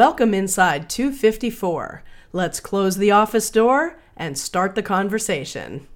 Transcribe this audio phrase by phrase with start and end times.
[0.00, 2.02] Welcome inside 254.
[2.32, 5.88] Let's close the office door and start the conversation.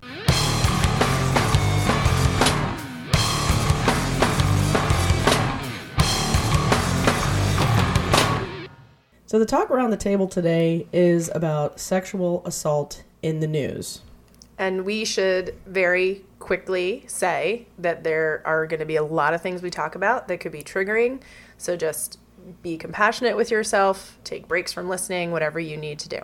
[9.24, 14.02] So, the talk around the table today is about sexual assault in the news.
[14.58, 19.40] And we should very quickly say that there are going to be a lot of
[19.40, 21.22] things we talk about that could be triggering.
[21.56, 22.18] So just
[22.62, 26.20] be compassionate with yourself, take breaks from listening, whatever you need to do.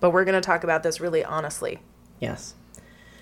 [0.00, 1.78] But we're going to talk about this really honestly.
[2.20, 2.54] Yes.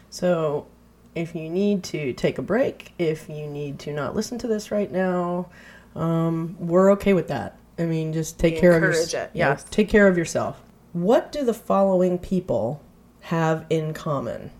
[0.08, 0.66] So
[1.14, 4.70] if you need to take a break, if you need to not listen to this
[4.70, 5.48] right now,
[5.94, 7.58] um, we're okay with that.
[7.78, 9.04] I mean, just take We care of yourself.
[9.04, 9.64] encourage your, it, yes.
[9.70, 10.60] take care of yourself.
[10.92, 12.82] What do the following people
[13.20, 14.50] have in common?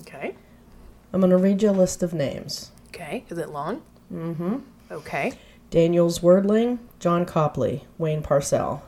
[0.00, 0.34] Okay.
[1.12, 2.72] I'm going to read you a list of names.
[2.88, 3.24] Okay.
[3.28, 3.82] Is it long?
[4.12, 4.56] Mm-hmm.
[4.90, 5.32] Okay.
[5.70, 8.80] Daniels Wordling, John Copley, Wayne Pacelle,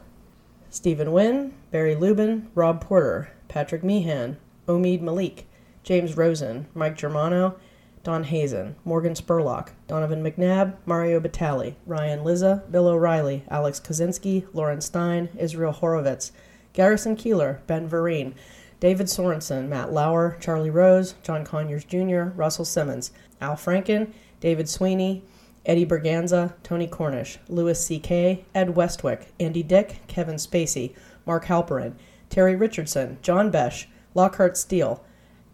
[0.70, 5.46] Stephen Wynn, Barry Lubin, Rob Porter, Patrick Meehan, Omid Malik,
[5.82, 7.56] James Rosen, Mike Germano,
[8.04, 14.80] Don Hazen, Morgan Spurlock, Donovan McNabb, Mario Batali, Ryan Lizza, Bill O'Reilly, Alex Kozinski, Lorin
[14.80, 16.30] Stein, Israel Horovitz,
[16.72, 18.32] Garrison Keillor, Ben Vereen,
[18.80, 23.10] David Sorensen, Matt Lauer, Charlie Rose, John Conyers Jr., Russell Simmons,
[23.42, 25.22] Al Franken, David Sweeney,
[25.66, 30.94] Eddie Berganza, Tony Cornish, Louis C.K., Ed Westwick, Andy Dick, Kevin Spacey,
[31.26, 31.94] Mark Halperin,
[32.30, 35.04] Terry Richardson, John Besh, Lockhart Steele,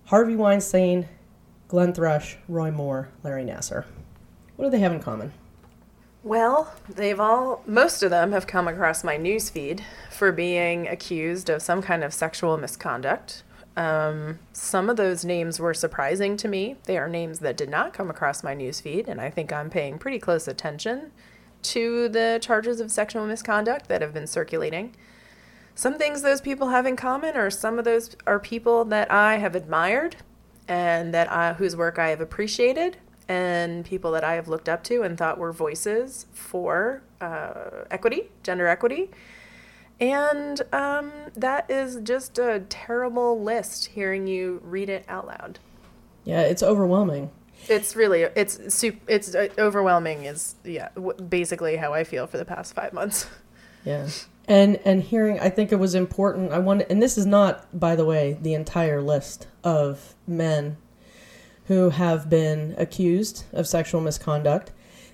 [0.06, 1.08] Harvey Weinstein,
[1.68, 3.86] Glenn Thrush, Roy Moore, Larry Nassar.
[4.56, 5.32] What do they have in common?
[6.22, 11.62] Well, they've all, most of them have come across my newsfeed for being accused of
[11.62, 13.42] some kind of sexual misconduct.
[13.76, 16.76] Um, some of those names were surprising to me.
[16.84, 19.98] They are names that did not come across my newsfeed, and I think I'm paying
[19.98, 21.10] pretty close attention
[21.62, 24.94] to the charges of sexual misconduct that have been circulating.
[25.74, 29.38] Some things those people have in common are some of those are people that I
[29.38, 30.16] have admired
[30.68, 32.98] and that I, whose work I have appreciated
[33.28, 38.30] and people that I have looked up to and thought were voices for uh, equity,
[38.42, 39.10] gender equity.
[40.00, 45.58] And um, that is just a terrible list hearing you read it out loud.
[46.24, 47.30] Yeah, it's overwhelming.
[47.68, 52.36] It's really it's super, it's uh, overwhelming is yeah w- basically how I feel for
[52.36, 53.26] the past 5 months.
[53.84, 54.08] Yeah.
[54.48, 57.96] And and hearing I think it was important I wanted and this is not by
[57.96, 60.76] the way the entire list of men
[61.66, 64.72] who have been accused of sexual misconduct.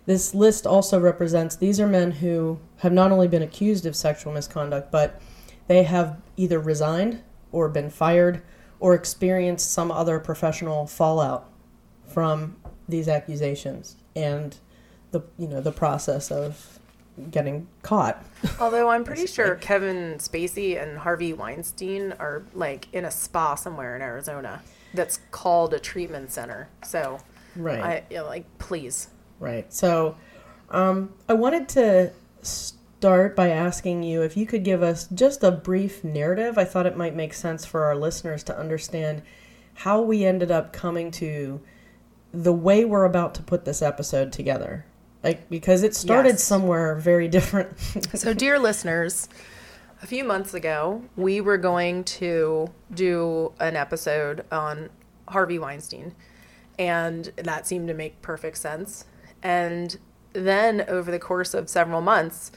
[0.08, 4.32] This list also represents these are men who have not only been accused of sexual
[4.32, 5.20] misconduct but
[5.66, 8.40] they have either resigned or been fired
[8.80, 11.50] or experienced some other professional fallout
[12.06, 12.56] from
[12.88, 14.56] these accusations and
[15.10, 16.78] the you know the process of
[17.30, 18.24] getting caught.
[18.60, 23.94] Although I'm pretty sure Kevin Spacey and Harvey Weinstein are like in a spa somewhere
[23.94, 24.62] in Arizona
[24.94, 26.70] that's called a treatment center.
[26.82, 27.18] So
[27.56, 27.80] Right.
[27.80, 29.08] I you know, like please.
[29.38, 29.72] Right.
[29.72, 30.16] So,
[30.70, 32.12] um, I wanted to
[32.42, 36.58] start by asking you if you could give us just a brief narrative.
[36.58, 39.22] I thought it might make sense for our listeners to understand
[39.74, 41.60] how we ended up coming to
[42.32, 44.84] the way we're about to put this episode together.
[45.22, 46.44] Like, because it started Yes.
[46.44, 47.76] somewhere very different.
[48.14, 49.28] So dear listeners,
[50.02, 54.90] a few months ago, we were going to do an episode on
[55.28, 56.14] Harvey Weinstein,
[56.78, 59.04] and that seemed to make perfect sense.
[59.42, 59.98] And
[60.32, 62.52] then over the course of several months,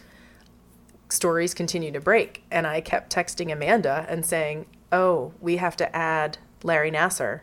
[1.10, 5.96] stories continued to break, and I kept texting Amanda and saying, "Oh, we have to
[5.96, 7.42] add Larry Nassar.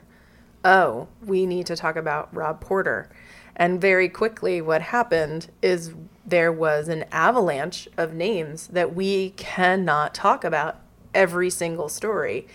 [0.65, 3.09] Oh, we need to talk about Rob Porter."
[3.55, 5.93] And very quickly, what happened is
[6.25, 10.77] there was an avalanche of names that we cannot talk about
[11.15, 12.47] every single story.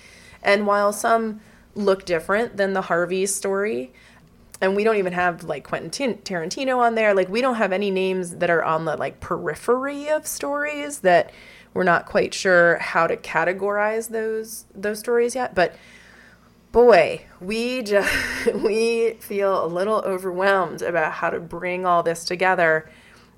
[0.42, 1.42] And while some
[1.76, 3.94] look different than the Harvey story,
[4.64, 7.74] and we don't even have like Quentin Tin- Tarantino on there, like we don't have
[7.74, 11.34] any names that are on the like periphery of stories that
[11.74, 15.76] we're not quite sure how to categorize those those stories yet, but
[16.72, 18.10] boy, we just
[18.56, 22.90] we feel a little overwhelmed about how to bring all this together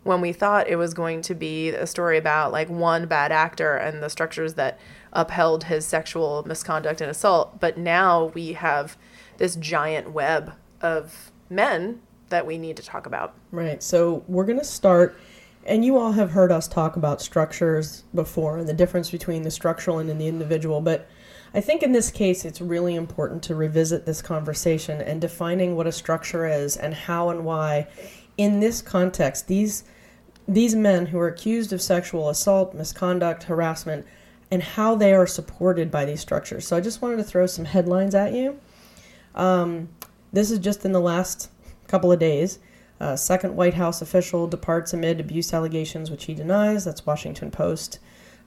[0.03, 3.75] when we thought it was going to be a story about like one bad actor
[3.75, 4.79] and the structures that
[5.11, 8.95] upheld his sexual misconduct and assault, but now we have
[9.37, 10.53] this giant web
[10.85, 11.99] of men
[12.29, 13.33] that we need to talk about.
[13.51, 13.81] Right.
[13.81, 15.17] So we're going to start,
[15.65, 19.51] and you all have heard us talk about structures before and the difference between the
[19.51, 20.81] structural and the individual.
[20.81, 21.07] But
[21.53, 25.87] I think in this case, it's really important to revisit this conversation and defining what
[25.87, 27.87] a structure is and how and why,
[28.37, 29.83] in this context, these
[30.47, 34.05] these men who are accused of sexual assault, misconduct, harassment,
[34.51, 36.67] and how they are supported by these structures.
[36.67, 38.59] So I just wanted to throw some headlines at you.
[39.33, 39.89] Um,
[40.35, 41.49] this is just in the last
[41.87, 42.59] couple of days.
[42.99, 46.85] Uh, second White House official departs amid abuse allegations, which he denies.
[46.85, 47.99] That's Washington Post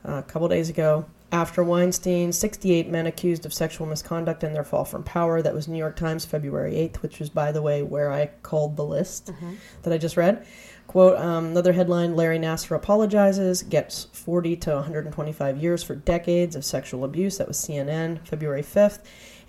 [0.06, 1.06] uh, a couple days ago.
[1.30, 5.42] After Weinstein, 68 men accused of sexual misconduct in their fall from power.
[5.42, 8.76] That was New York Times, February 8th, which was, by the way, where I called
[8.76, 9.54] the list mm-hmm.
[9.82, 10.46] that I just read.
[10.86, 16.64] Quote, um, another headline Larry Nassar apologizes, gets 40 to 125 years for decades of
[16.64, 17.36] sexual abuse.
[17.36, 19.00] That was CNN, February 5th.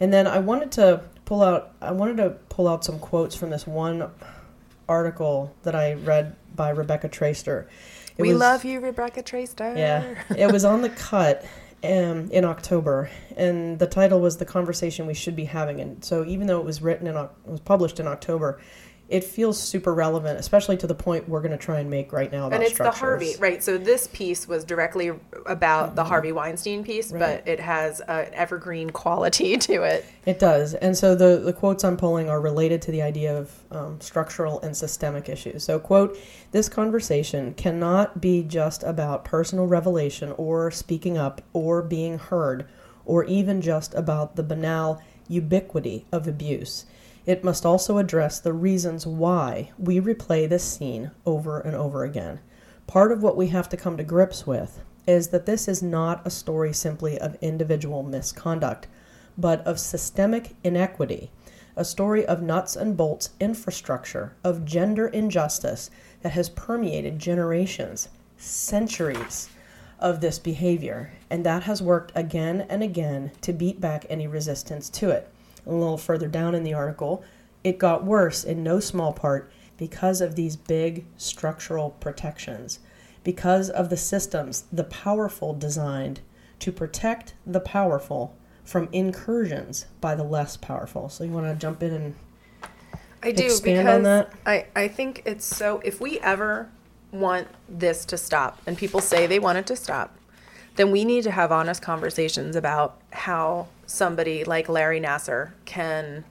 [0.02, 3.52] And then I wanted to pull out, I wanted to pull out some quotes from
[3.52, 4.10] this one
[4.88, 7.68] article that I read by Rebecca Traister.
[8.18, 9.78] It we was, love you, Rebecca Traister.
[9.78, 11.46] Yeah, it was on the cut
[11.84, 16.26] um, in October, and the title was "The Conversation We Should Be Having." And so,
[16.26, 18.60] even though it was written in, it was published in October,
[19.10, 22.32] it feels super relevant, especially to the point we're going to try and make right
[22.32, 23.00] now about And it's structures.
[23.00, 23.64] the Harvey, right?
[23.64, 25.12] So this piece was directly
[25.48, 25.96] about mm-hmm.
[25.96, 27.44] the Harvey Weinstein piece, right.
[27.44, 30.06] but it has an evergreen quality to it.
[30.28, 30.76] It does.
[30.76, 34.62] And so the, the quotes I'm pulling are related to the idea of um, structural
[34.62, 35.64] and systemic issues.
[35.64, 36.16] So, quote,
[36.52, 42.68] this conversation cannot be just about personal revelation or speaking up or being heard
[43.06, 46.86] or even just about the banal ubiquity of abuse.
[47.26, 52.40] It must also address the reasons why we replay this scene over and over again.
[52.88, 56.26] Part of what we have to come to grips with is that this is not
[56.26, 58.88] a story simply of individual misconduct,
[59.38, 61.30] but of systemic inequity,
[61.76, 65.92] a story of nuts and bolts infrastructure, of gender injustice
[66.22, 69.50] that has permeated generations, centuries
[70.00, 74.90] of this behavior, and that has worked again and again to beat back any resistance
[74.90, 75.30] to it
[75.70, 77.24] a little further down in the article,
[77.64, 82.80] it got worse in no small part because of these big structural protections,
[83.24, 86.20] because of the systems the powerful designed
[86.60, 91.10] to protect the powerful from incursions by the less powerful.
[91.10, 92.16] So you want to jump in and
[93.24, 94.34] I do expand because on that?
[94.46, 96.70] I, I think it's so if we ever
[97.12, 100.16] want this to stop and people say they want it to stop,
[100.76, 106.24] then we need to have honest conversations about how somebody like Larry Nassar can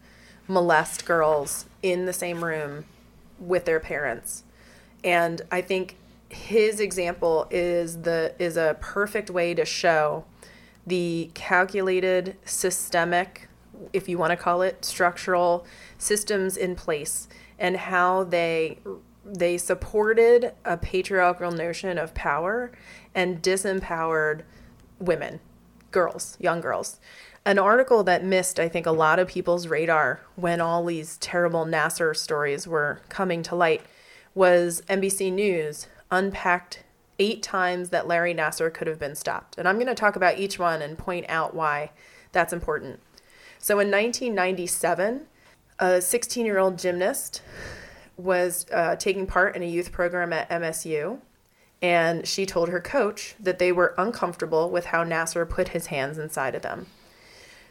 [0.46, 2.84] molest girls in the same room
[3.38, 4.44] with their parents.
[5.04, 5.96] And I think
[6.28, 10.24] his example is the is a perfect way to show
[10.86, 13.48] the calculated systemic
[13.92, 15.66] if you want to call it structural
[15.96, 17.28] systems in place
[17.58, 18.78] and how they
[19.24, 22.70] they supported a patriarchal notion of power
[23.14, 24.42] and disempowered
[24.98, 25.40] women
[25.90, 26.98] girls young girls
[27.48, 31.64] an article that missed, I think, a lot of people's radar when all these terrible
[31.64, 33.80] Nassar stories were coming to light
[34.34, 36.84] was NBC News unpacked
[37.18, 39.56] eight times that Larry Nassar could have been stopped.
[39.56, 41.90] And I'm going to talk about each one and point out why
[42.32, 43.00] that's important.
[43.58, 45.22] So in 1997,
[45.78, 47.40] a 16 year old gymnast
[48.18, 51.20] was uh, taking part in a youth program at MSU.
[51.80, 56.18] And she told her coach that they were uncomfortable with how Nassar put his hands
[56.18, 56.88] inside of them.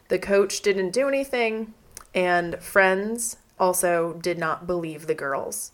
[0.09, 1.74] The coach didn't do anything,
[2.13, 5.72] and friends also did not believe the girls.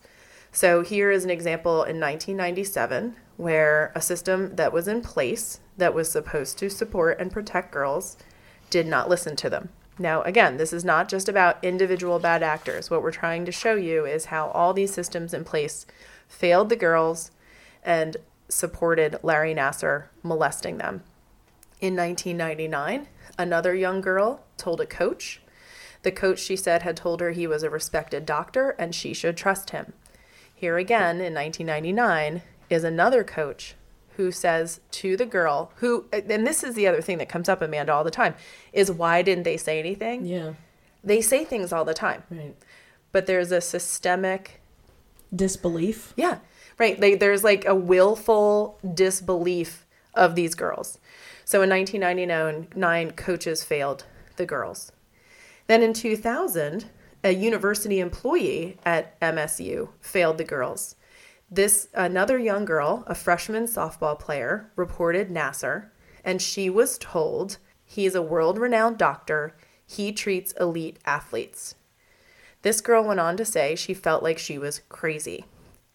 [0.51, 5.93] So here is an example in 1997 where a system that was in place that
[5.93, 8.17] was supposed to support and protect girls
[8.69, 9.69] did not listen to them.
[9.99, 12.89] Now, again, this is not just about individual bad actors.
[12.89, 15.85] What we're trying to show you is how all these systems in place
[16.27, 17.31] failed the girls
[17.83, 18.17] and
[18.49, 21.03] supported Larry Nassar molesting them.
[21.79, 25.41] In 1999, Another young girl told a coach.
[26.03, 29.37] The coach, she said, had told her he was a respected doctor and she should
[29.37, 29.93] trust him.
[30.53, 33.75] Here again, in 1999, is another coach
[34.17, 37.61] who says to the girl, who, and this is the other thing that comes up,
[37.61, 38.35] Amanda, all the time,
[38.71, 40.25] is why didn't they say anything?
[40.25, 40.53] Yeah.
[41.03, 42.23] They say things all the time.
[42.29, 42.55] Right.
[43.11, 44.61] But there's a systemic
[45.35, 46.13] disbelief.
[46.15, 46.39] Yeah.
[46.77, 46.99] Right.
[46.99, 50.99] Like there's like a willful disbelief of these girls.
[51.45, 54.05] So in 1999, coaches failed
[54.37, 54.91] the girls.
[55.67, 56.85] Then in 2000,
[57.23, 60.95] a university employee at MSU failed the girls.
[61.49, 65.89] This another young girl, a freshman softball player, reported Nassar,
[66.25, 69.55] and she was told he's a world-renowned doctor.
[69.85, 71.75] He treats elite athletes.
[72.63, 75.45] This girl went on to say she felt like she was crazy.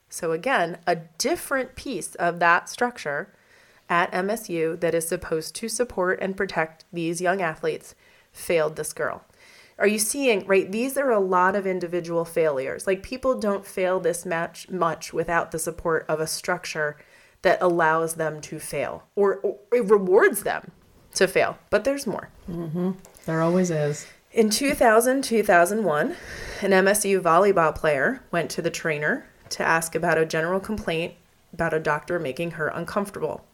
[0.08, 3.34] So again, a different piece of that structure
[3.88, 7.94] at MSU that is supposed to support and protect these young athletes
[8.32, 9.24] failed this girl.
[9.78, 10.70] Are you seeing, right?
[10.70, 12.86] These are a lot of individual failures.
[12.86, 16.96] Like people don't fail this match much without the support of a structure
[17.42, 20.72] that allows them to fail or, or it rewards them
[21.14, 21.58] to fail.
[21.70, 22.30] But there's more.
[22.50, 22.92] Mm-hmm.
[23.26, 24.06] There always is.
[24.32, 26.16] In 2000, 2001,
[26.60, 31.14] an MSU volleyball player went to the trainer to ask about a general complaint
[31.52, 33.44] about a doctor making her uncomfortable.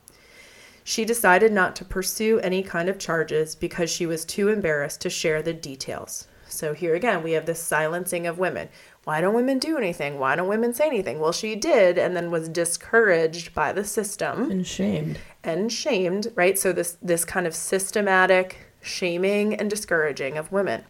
[0.87, 5.11] She decided not to pursue any kind of charges because she was too embarrassed to
[5.11, 6.29] share the details.
[6.47, 8.69] So here again, we have this silencing of women.
[9.05, 10.19] Why don't women do anything?
[10.19, 11.19] Why don't women say anything?
[11.21, 15.19] Well, she did and then was discouraged by the system And shamed.
[15.43, 16.59] and shamed, right?
[16.59, 20.85] So this this kind of systematic shaming and discouraging of women.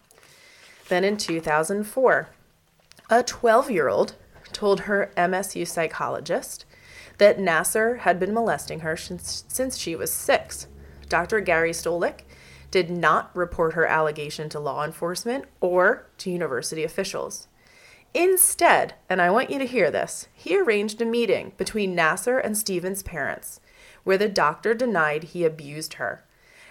[0.88, 2.28] Then in 2004,
[3.10, 4.14] a 12-year-old
[4.52, 6.64] told her MSU psychologist
[7.18, 10.66] that Nassar had been molesting her since, since she was 6.
[11.08, 11.40] Dr.
[11.40, 12.20] Gary Stollak
[12.70, 17.46] did not report her allegation to law enforcement or to university officials.
[18.12, 22.56] Instead, and I want you to hear this, he arranged a meeting between Nassar and
[22.56, 23.60] Stephen's parents
[24.04, 26.24] where the doctor denied he abused her.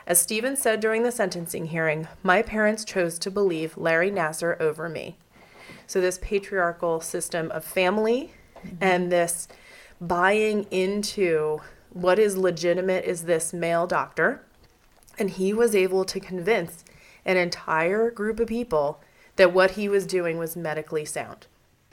[0.05, 4.87] As Stephen said during the sentencing hearing, my parents chose to believe Larry Nassar over
[4.87, 5.17] me.
[5.87, 8.31] So, this patriarchal system of family
[8.79, 9.47] and this
[9.99, 14.43] buying into what is legitimate is this male doctor.
[15.17, 16.83] And he was able to convince
[17.25, 18.99] an entire group of people
[19.35, 21.47] that what he was doing was medically sound.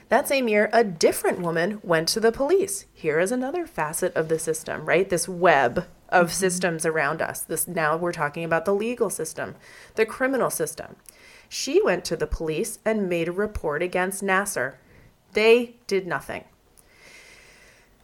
[0.09, 2.85] That same year, a different woman went to the police.
[2.93, 5.09] Here is another facet of the system, right?
[5.09, 6.33] This web of mm-hmm.
[6.33, 7.41] systems around us.
[7.41, 9.55] This now we're talking about the legal system,
[9.95, 10.97] the criminal system.
[11.47, 14.75] She went to the police and made a report against Nassar.
[15.31, 16.43] They did nothing.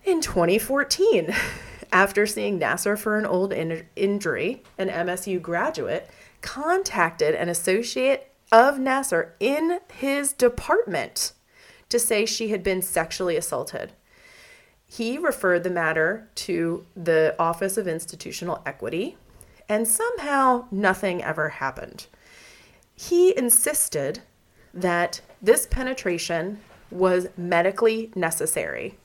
[0.08, 1.36] In 2014,
[1.92, 6.10] after seeing Nassar for an old in- injury, an MSU graduate
[6.42, 11.34] contacted an associate of Nassar in his department
[11.90, 13.92] to say she had been sexually assaulted.
[14.86, 19.18] He referred the matter to the Office of Institutional Equity,
[19.68, 22.08] and somehow nothing ever happened.
[22.96, 24.22] He insisted
[24.74, 28.98] that this penetration was medically necessary.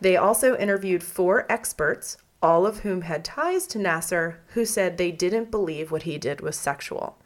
[0.00, 5.10] They also interviewed four experts, all of whom had ties to Nassar, who said they
[5.10, 7.18] didn't believe what he did was sexual.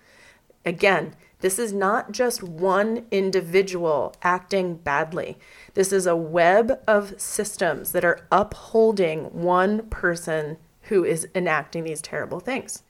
[0.65, 5.39] Again, this is not just one individual acting badly.
[5.75, 12.03] This is a web of systems that are upholding one person who is enacting these
[12.03, 12.83] terrible things.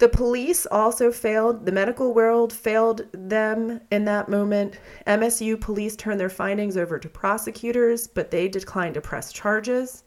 [0.00, 4.80] The police also failed, the medical world failed them in that moment.
[5.06, 10.02] MSU police turned their findings over to prosecutors, but they declined to press charges.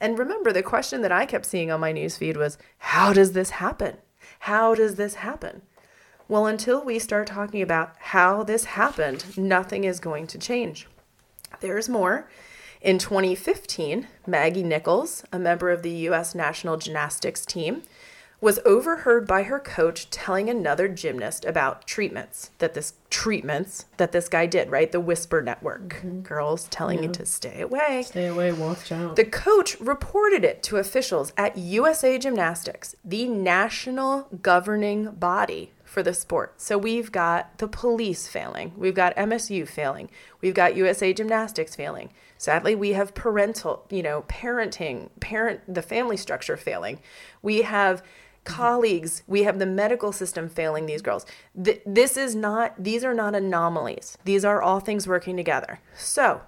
[0.00, 3.50] And remember, the question that I kept seeing on my newsfeed was how does this
[3.50, 3.98] happen?
[4.40, 5.60] How does this happen?
[6.26, 10.88] Well, until we start talking about how this happened, nothing is going to change.
[11.60, 12.30] There's more.
[12.80, 16.34] In 2015, Maggie Nichols, a member of the U.S.
[16.34, 17.82] national gymnastics team,
[18.44, 24.28] was overheard by her coach telling another gymnast about treatments that this treatments that this
[24.28, 24.92] guy did, right?
[24.92, 25.94] The whisper network.
[25.94, 26.20] Mm-hmm.
[26.20, 28.02] Girls telling you to stay away.
[28.06, 29.16] Stay away, watch out.
[29.16, 36.12] The coach reported it to officials at USA Gymnastics, the national governing body for the
[36.12, 36.60] sport.
[36.60, 40.10] So we've got the police failing, we've got MSU failing,
[40.42, 42.10] we've got USA Gymnastics failing.
[42.36, 46.98] Sadly, we have parental, you know, parenting, parent, the family structure failing.
[47.40, 48.02] We have
[48.44, 51.24] colleagues, we have the medical system failing these girls.
[51.62, 54.18] Th- this is not, these are not anomalies.
[54.24, 55.80] These are all things working together.
[55.96, 56.42] So,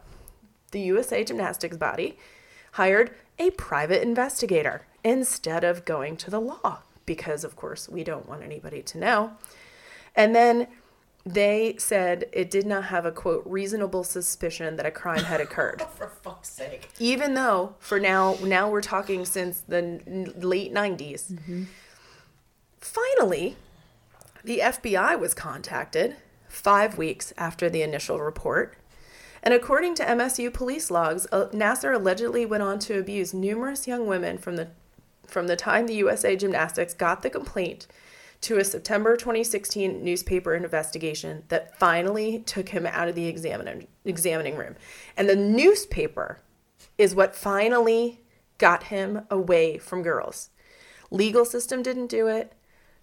[0.73, 2.19] the USA Gymnastics body
[2.73, 8.29] hired a private investigator instead of going to the law because, of course, we don't
[8.29, 9.33] want anybody to know.
[10.15, 10.67] And then
[11.25, 15.83] they said it did not have a quote reasonable suspicion that a crime had occurred
[15.97, 16.89] For fuck's sake.
[17.01, 21.67] even though for now now we're talking since the n- late 90s
[22.87, 23.57] finally
[24.45, 26.17] the fbi was contacted
[26.49, 28.77] five weeks after the initial report
[29.43, 34.07] and according to msu police logs uh, nassar allegedly went on to abuse numerous young
[34.07, 34.69] women from the
[35.27, 37.87] from the time the usa gymnastics got the complaint
[38.41, 44.57] to a September 2016 newspaper investigation that finally took him out of the examiner, examining
[44.57, 44.77] room.
[45.17, 46.41] And the newspaper
[46.99, 48.21] is what finally
[48.59, 50.51] got him away from girls.
[51.11, 52.53] Legal system didn't do it,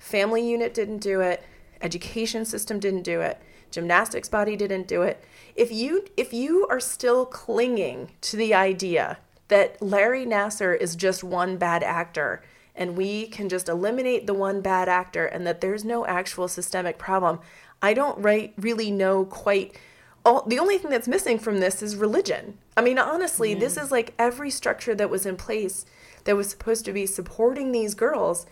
[0.04, 1.42] family unit didn't do it,
[1.82, 3.40] education system didn't do it,
[3.72, 5.24] gymnastics body didn't do it.
[5.56, 9.18] If you if you are still clinging to the idea
[9.48, 12.44] that Larry Nassar is just one bad actor
[12.76, 16.98] and we can just eliminate the one bad actor and that there's no actual systemic
[16.98, 17.40] problem,
[17.82, 19.78] I don't right, really know quite.
[20.26, 22.58] All, the only thing that's missing from this is religion.
[22.76, 25.86] I mean, honestly, this is like every structure that was in place
[26.24, 28.46] that was supposed to be supporting these girls,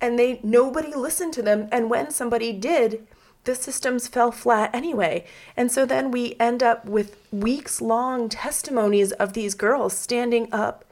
[0.00, 1.68] and they nobody listened to them.
[1.72, 3.06] And when somebody did,
[3.44, 5.24] the systems fell flat anyway.
[5.56, 10.84] And so then we end up with weeks long testimonies of these girls standing up,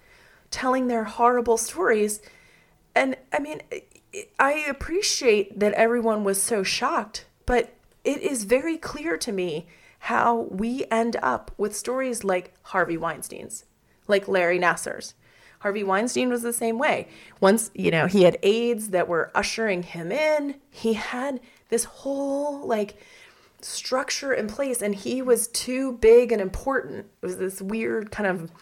[0.51, 2.21] telling their horrible stories.
[2.95, 3.61] And I mean,
[4.39, 9.67] I appreciate that everyone was so shocked, but it is very clear to me
[10.01, 13.65] how we end up with stories like Harvey Weinstein's,
[14.07, 15.15] like Larry Nassar's.
[15.67, 17.09] Harvey Weinstein was the same way.
[17.41, 22.65] Once, you know, he had aides that were ushering him in, he had this whole
[22.65, 23.03] like
[23.61, 27.07] structure in place and he was too big and important.
[27.21, 28.53] It was this weird kind of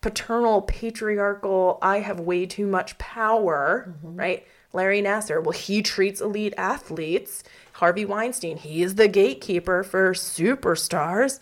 [0.00, 4.16] paternal patriarchal I have way too much power, mm-hmm.
[4.16, 4.46] right?
[4.72, 7.44] Larry Nassar, well he treats elite athletes.
[7.74, 11.38] Harvey Weinstein, he is the gatekeeper for superstars.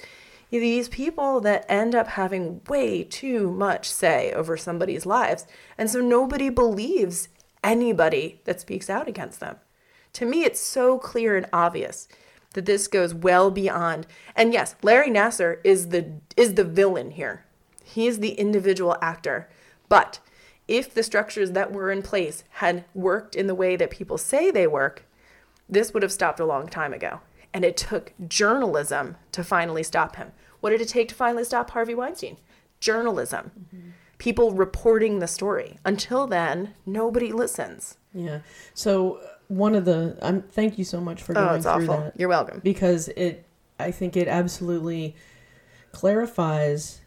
[0.61, 5.49] These people that end up having way too much say over somebody's lives.
[5.77, 7.29] And so nobody believes
[7.65, 9.57] anybody that speaks out against them.
[10.13, 12.07] To me, it's so clear and obvious
[12.53, 14.07] that this goes well beyond.
[14.37, 17.45] And yes, Larry Nassar is the is the villain here.
[17.83, 19.49] He is the individual actor.
[19.89, 20.21] But
[20.69, 24.53] if the structures that were in place had worked in the way that people say
[24.53, 25.05] they work,
[25.69, 27.23] this would have stopped a long time ago.
[27.53, 30.31] And it took journalism to finally stop him.
[30.65, 32.39] What did it take to finally stop Harvey Weinstein?
[32.81, 33.51] Journalism.
[33.67, 33.89] Mm-hmm.
[34.17, 35.77] People reporting the story.
[35.85, 37.99] Until then, nobody listens.
[38.15, 38.39] Yeah.
[38.73, 42.05] So one of the I'm thank you so much for going oh, it's through awful.
[42.05, 42.19] that.
[42.19, 42.63] You're welcome.
[42.65, 43.45] Because it
[43.79, 45.17] I think it absolutely
[45.93, 47.03] clarifies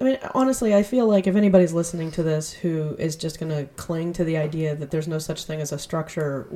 [0.00, 3.50] I mean, honestly, I feel like if anybody's listening to this who is just going
[3.50, 6.48] to cling to the idea that there's no such thing as a structure,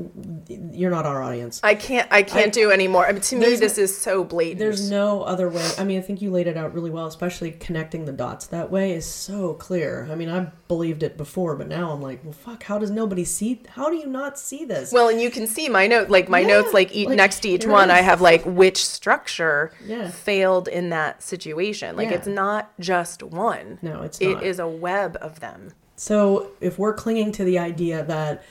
[0.49, 1.61] you're not our audience.
[1.63, 2.09] I can't.
[2.11, 3.07] I can't I, do anymore.
[3.07, 4.61] I mean, to me, this is so blatant.
[4.61, 5.69] There's no other way.
[5.77, 7.05] I mean, I think you laid it out really well.
[7.05, 10.09] Especially connecting the dots that way is so clear.
[10.11, 12.63] I mean, I believed it before, but now I'm like, well, fuck.
[12.65, 13.63] How does nobody see?
[13.69, 14.93] How do you not see this?
[14.93, 16.09] Well, and you can see my note.
[16.09, 18.85] Like my yeah, notes, like, each, like next to each one, I have like which
[18.85, 20.11] structure yeah.
[20.11, 21.97] failed in that situation.
[21.97, 22.17] Like yeah.
[22.17, 23.79] it's not just one.
[23.83, 24.43] No, it's not.
[24.43, 25.73] It is a web of them.
[25.97, 28.45] So if we're clinging to the idea that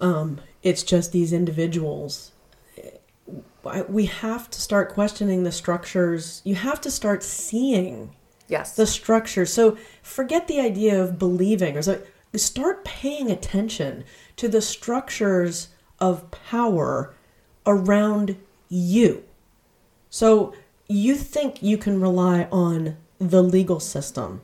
[0.00, 2.32] um, it's just these individuals,
[3.88, 6.42] we have to start questioning the structures.
[6.44, 8.14] You have to start seeing
[8.50, 9.46] yes the structure.
[9.46, 12.02] So forget the idea of believing or so
[12.36, 14.04] start paying attention
[14.36, 17.14] to the structures of power
[17.66, 18.36] around
[18.68, 19.24] you.
[20.10, 20.54] So
[20.88, 24.40] you think you can rely on the legal system.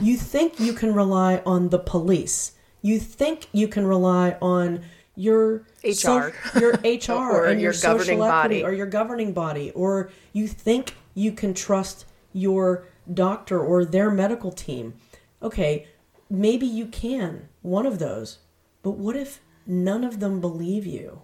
[0.00, 2.52] you think you can rely on the police.
[2.82, 4.82] You think you can rely on
[5.14, 9.70] your HR, so, your HR, or and your, your governing body, or your governing body,
[9.72, 14.94] or you think you can trust your doctor or their medical team.
[15.42, 15.86] Okay,
[16.30, 18.38] maybe you can one of those,
[18.82, 21.22] but what if none of them believe you?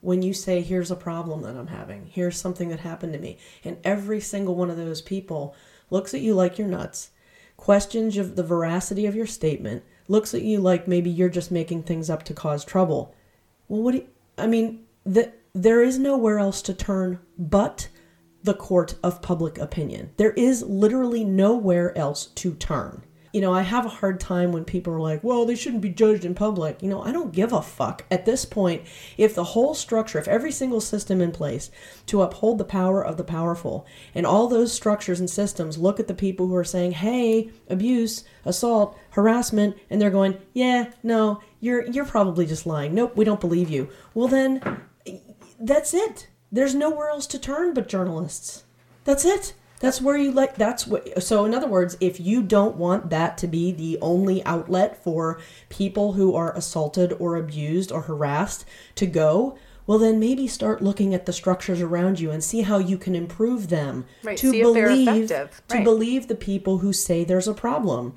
[0.00, 3.38] when you say, Here's a problem that I'm having, here's something that happened to me.
[3.64, 5.54] And every single one of those people
[5.90, 7.10] looks at you like you're nuts,
[7.56, 12.08] questions the veracity of your statement, looks at you like maybe you're just making things
[12.08, 13.14] up to cause trouble.
[13.68, 17.88] Well, what do you, I mean, the, there is nowhere else to turn but
[18.48, 20.10] the court of public opinion.
[20.16, 24.64] There is literally nowhere else to turn you know, I have a hard time when
[24.64, 26.82] people are like, well, they shouldn't be judged in public.
[26.82, 28.04] You know, I don't give a fuck.
[28.10, 28.82] At this point,
[29.16, 31.70] if the whole structure, if every single system in place
[32.06, 36.08] to uphold the power of the powerful, and all those structures and systems look at
[36.08, 41.86] the people who are saying, hey, abuse, assault, harassment, and they're going, yeah, no, you're
[41.86, 42.94] you're probably just lying.
[42.94, 43.90] Nope, we don't believe you.
[44.14, 44.82] Well then
[45.60, 46.28] that's it.
[46.50, 48.64] There's nowhere else to turn but journalists.
[49.04, 49.54] That's it.
[49.80, 53.38] That's where you like that's what so in other words, if you don't want that
[53.38, 58.64] to be the only outlet for people who are assaulted or abused or harassed
[58.96, 59.56] to go,
[59.86, 63.14] well then maybe start looking at the structures around you and see how you can
[63.14, 65.50] improve them right, to believe right.
[65.68, 68.14] to believe the people who say there's a problem.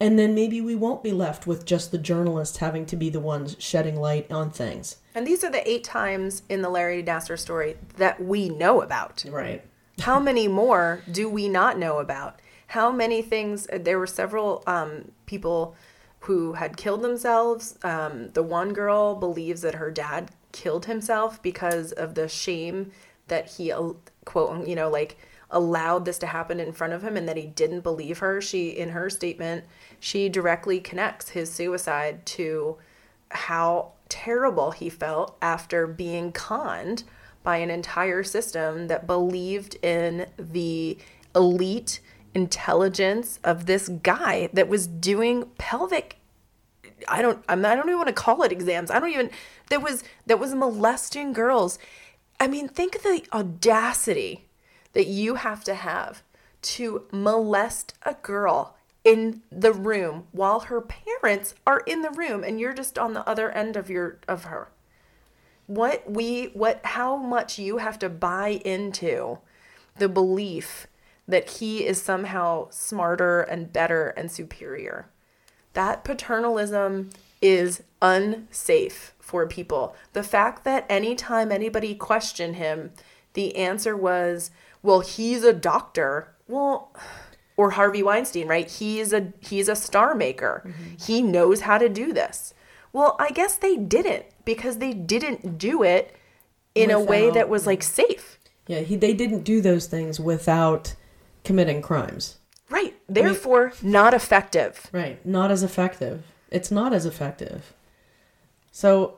[0.00, 3.20] And then maybe we won't be left with just the journalists having to be the
[3.20, 4.96] ones shedding light on things.
[5.14, 9.24] And these are the eight times in the Larry Nassar story that we know about.
[9.28, 9.64] Right.
[10.00, 12.40] How many more do we not know about?
[12.68, 13.66] How many things?
[13.72, 15.74] Uh, there were several um, people
[16.20, 17.76] who had killed themselves.
[17.82, 22.92] Um, the one girl believes that her dad killed himself because of the shame
[23.28, 23.72] that he
[24.24, 25.18] quote you know like
[25.50, 28.68] allowed this to happen in front of him and that he didn't believe her she
[28.68, 29.64] in her statement
[29.98, 32.76] she directly connects his suicide to
[33.30, 37.02] how terrible he felt after being conned
[37.42, 40.98] by an entire system that believed in the
[41.34, 42.00] elite
[42.34, 46.18] intelligence of this guy that was doing pelvic
[47.06, 48.90] I don't I'm I don't even want to call it exams.
[48.90, 49.30] I don't even
[49.70, 51.78] that was that was molesting girls.
[52.40, 54.47] I mean, think of the audacity
[54.92, 56.22] that you have to have
[56.60, 62.58] to molest a girl in the room while her parents are in the room and
[62.60, 64.68] you're just on the other end of your of her.
[65.66, 69.38] What we what how much you have to buy into
[69.96, 70.86] the belief
[71.26, 75.08] that he is somehow smarter and better and superior.
[75.74, 79.94] That paternalism is unsafe for people.
[80.14, 82.92] The fact that anytime anybody questioned him
[83.34, 84.50] the answer was
[84.88, 86.92] well he's a doctor well
[87.58, 88.70] or Harvey Weinstein, right?
[88.70, 90.62] He's a he's a star maker.
[90.64, 90.94] Mm-hmm.
[91.04, 92.54] He knows how to do this.
[92.92, 96.16] Well, I guess they didn't because they didn't do it
[96.74, 98.38] in without, a way that was like safe.
[98.68, 100.94] Yeah, he, they didn't do those things without
[101.44, 102.38] committing crimes.
[102.70, 102.94] Right.
[103.08, 104.86] Therefore, I mean, not effective.
[104.92, 105.24] Right.
[105.26, 106.22] Not as effective.
[106.50, 107.74] It's not as effective.
[108.70, 109.17] So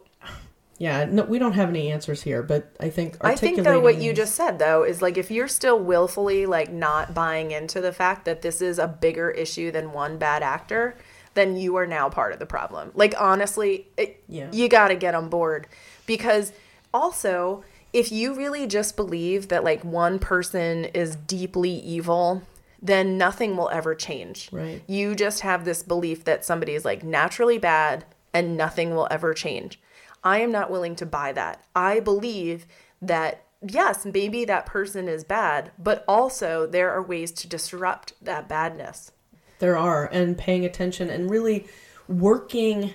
[0.81, 3.99] yeah, no, we don't have any answers here, but I think I think though what
[4.01, 7.93] you just said though is like if you're still willfully like not buying into the
[7.93, 10.97] fact that this is a bigger issue than one bad actor,
[11.35, 12.93] then you are now part of the problem.
[12.95, 14.49] Like honestly, it, yeah.
[14.53, 15.67] you got to get on board
[16.07, 16.51] because
[16.95, 17.63] also
[17.93, 22.41] if you really just believe that like one person is deeply evil
[22.83, 24.49] then nothing will ever change.
[24.51, 24.83] Right.
[24.87, 29.35] You just have this belief that somebody is like naturally bad and nothing will ever
[29.35, 29.79] change.
[30.23, 31.65] I am not willing to buy that.
[31.75, 32.67] I believe
[33.01, 38.49] that yes, maybe that person is bad, but also there are ways to disrupt that
[38.49, 39.13] badness.
[39.59, 41.67] There are, and paying attention and really
[42.09, 42.95] working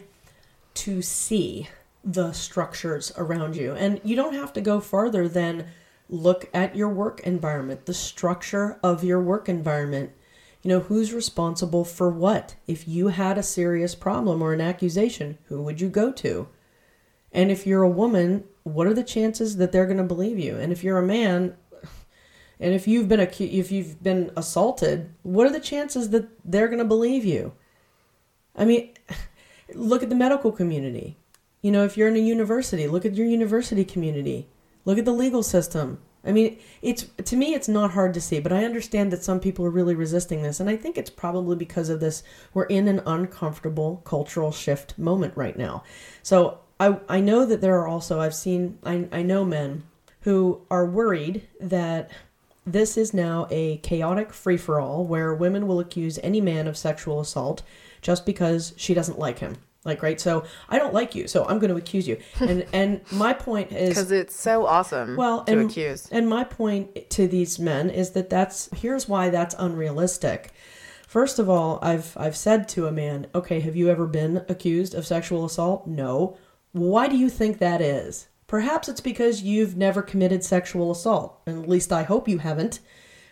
[0.75, 1.69] to see
[2.03, 3.73] the structures around you.
[3.73, 5.67] And you don't have to go farther than
[6.09, 10.11] look at your work environment, the structure of your work environment.
[10.61, 12.55] You know, who's responsible for what?
[12.67, 16.47] If you had a serious problem or an accusation, who would you go to?
[17.35, 20.55] And if you're a woman, what are the chances that they're going to believe you?
[20.55, 21.57] And if you're a man,
[22.61, 26.69] and if you've been acu- if you've been assaulted, what are the chances that they're
[26.69, 27.51] going to believe you?
[28.55, 28.93] I mean,
[29.75, 31.17] look at the medical community.
[31.61, 34.47] You know, if you're in a university, look at your university community.
[34.85, 35.99] Look at the legal system.
[36.23, 39.41] I mean, it's to me it's not hard to see, but I understand that some
[39.41, 42.23] people are really resisting this, and I think it's probably because of this.
[42.53, 45.83] We're in an uncomfortable cultural shift moment right now.
[46.23, 49.83] So I, I know that there are also, I've seen, I, I know men
[50.21, 52.11] who are worried that
[52.65, 56.75] this is now a chaotic free for all where women will accuse any man of
[56.75, 57.61] sexual assault
[58.01, 59.57] just because she doesn't like him.
[59.83, 60.19] Like, right?
[60.19, 62.17] So I don't like you, so I'm going to accuse you.
[62.39, 65.15] And and my point is because it's so awesome.
[65.15, 66.09] Well, to and, accuse.
[66.11, 70.51] And my point to these men is that that's here's why that's unrealistic.
[71.07, 74.95] First of all, I've I've said to a man, okay, have you ever been accused
[74.95, 75.85] of sexual assault?
[75.85, 76.35] No.
[76.75, 78.27] Why do you think that is?
[78.47, 81.39] Perhaps it's because you've never committed sexual assault.
[81.47, 82.81] And at least I hope you haven't.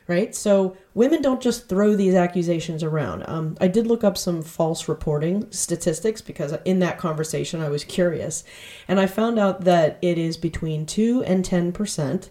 [0.08, 0.34] Right?
[0.34, 3.26] So women don't just throw these accusations around.
[3.28, 7.84] Um, I did look up some false reporting statistics because in that conversation I was
[7.84, 8.46] curious.
[8.88, 12.30] And I found out that it is between 2 and 10%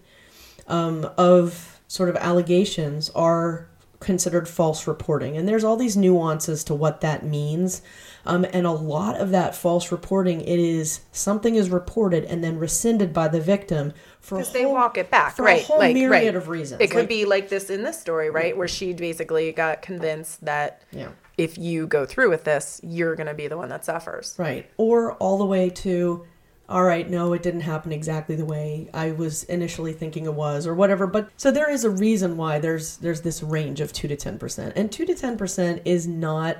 [0.66, 3.68] um, of sort of allegations are
[4.00, 5.36] considered false reporting.
[5.36, 7.82] And there's all these nuances to what that means.
[8.24, 12.58] Um, and a lot of that false reporting, it is something is reported and then
[12.58, 15.62] rescinded by the victim for because they walk it back, for right?
[15.62, 16.34] A whole like, myriad right.
[16.34, 16.80] of reasons.
[16.80, 20.44] It could like, be like this in this story, right, where she basically got convinced
[20.44, 21.08] that yeah.
[21.36, 24.70] if you go through with this, you're going to be the one that suffers, right?
[24.76, 26.24] Or all the way to
[26.68, 30.66] all right, no, it didn't happen exactly the way I was initially thinking it was,
[30.66, 31.06] or whatever.
[31.06, 34.38] But so there is a reason why there's there's this range of two to ten
[34.38, 36.58] percent, and two to ten percent is not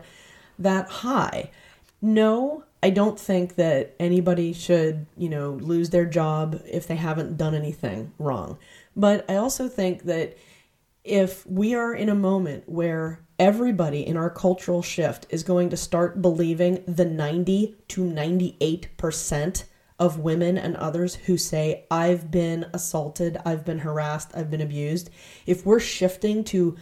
[0.63, 1.51] that high.
[2.01, 7.37] No, I don't think that anybody should, you know, lose their job if they haven't
[7.37, 8.59] done anything wrong.
[8.97, 10.37] But I also think that
[11.05, 15.77] if we are in a moment where everybody in our cultural shift is going to
[15.77, 19.65] start believing the 90 to 98%
[19.99, 25.11] of women and others who say, I've been assaulted, I've been harassed, I've been abused,
[25.47, 26.77] if we're shifting to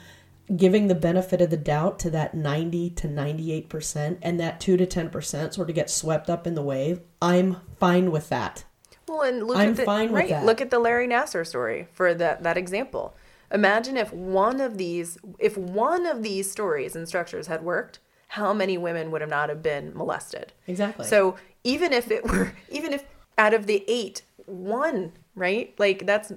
[0.57, 4.87] giving the benefit of the doubt to that 90 to 98% and that 2 to
[4.87, 8.65] 10% sort of get swept up in the wave, I'm fine with that.
[9.07, 10.45] Well, and look I'm at the, fine with that.
[10.45, 13.17] Look at the Larry Nassar story for that that example.
[13.53, 18.53] Imagine if one of these if one of these stories and structures had worked, how
[18.53, 20.53] many women would have not have been molested?
[20.69, 21.07] Exactly.
[21.07, 23.05] So even if it were, even if
[23.37, 25.75] out of the eight, one, right?
[25.79, 26.33] Like that's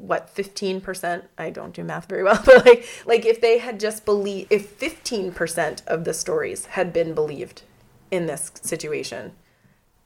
[0.00, 4.04] what 15% i don't do math very well but like like if they had just
[4.04, 7.62] believed if 15% of the stories had been believed
[8.10, 9.32] in this situation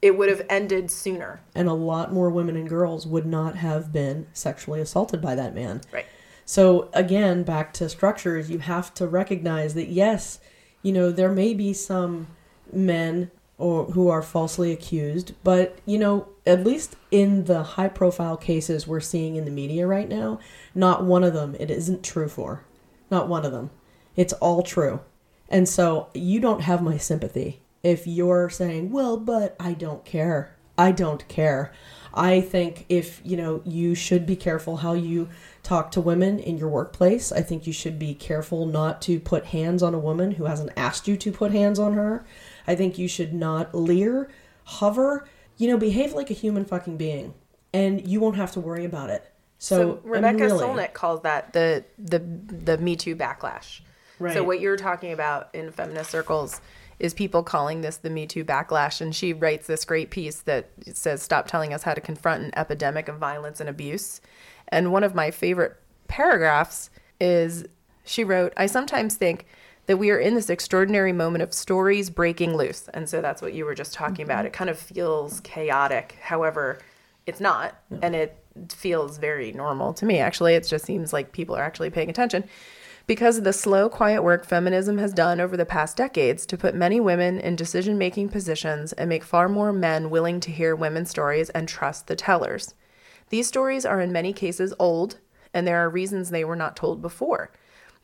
[0.05, 1.41] it would have ended sooner.
[1.55, 5.55] And a lot more women and girls would not have been sexually assaulted by that
[5.55, 5.81] man.
[5.91, 6.05] right.
[6.45, 10.39] So again, back to structures, you have to recognize that yes,
[10.83, 12.27] you know, there may be some
[12.71, 18.37] men or who are falsely accused, but you know, at least in the high profile
[18.37, 20.39] cases we're seeing in the media right now,
[20.73, 22.63] not one of them it isn't true for.
[23.09, 23.69] Not one of them.
[24.15, 24.99] It's all true.
[25.49, 30.55] And so you don't have my sympathy if you're saying, "Well, but I don't care."
[30.77, 31.71] I don't care.
[32.13, 35.29] I think if, you know, you should be careful how you
[35.63, 37.31] talk to women in your workplace.
[37.31, 40.71] I think you should be careful not to put hands on a woman who hasn't
[40.77, 42.25] asked you to put hands on her.
[42.67, 44.29] I think you should not leer,
[44.63, 47.33] hover, you know, behave like a human fucking being
[47.75, 49.29] and you won't have to worry about it.
[49.57, 50.63] So, So, I mean, Rebecca really.
[50.63, 53.81] Solnit calls that the the the Me Too backlash.
[54.17, 54.33] Right.
[54.33, 56.61] So what you're talking about in feminist circles
[56.99, 60.69] is people calling this the Me Too backlash, and she writes this great piece that
[60.93, 64.21] says, "Stop telling us how to confront an epidemic of violence and abuse."
[64.69, 65.75] And one of my favorite
[66.07, 67.65] paragraphs is
[68.05, 69.45] she wrote, "I sometimes think."
[69.87, 72.87] That we are in this extraordinary moment of stories breaking loose.
[72.93, 74.39] And so that's what you were just talking about.
[74.39, 74.47] Mm-hmm.
[74.47, 76.17] It kind of feels chaotic.
[76.21, 76.79] However,
[77.25, 77.75] it's not.
[78.01, 78.37] And it
[78.69, 80.55] feels very normal to me, actually.
[80.55, 82.45] It just seems like people are actually paying attention.
[83.07, 86.73] Because of the slow, quiet work feminism has done over the past decades to put
[86.73, 91.11] many women in decision making positions and make far more men willing to hear women's
[91.11, 92.73] stories and trust the tellers.
[93.29, 95.19] These stories are in many cases old,
[95.53, 97.51] and there are reasons they were not told before.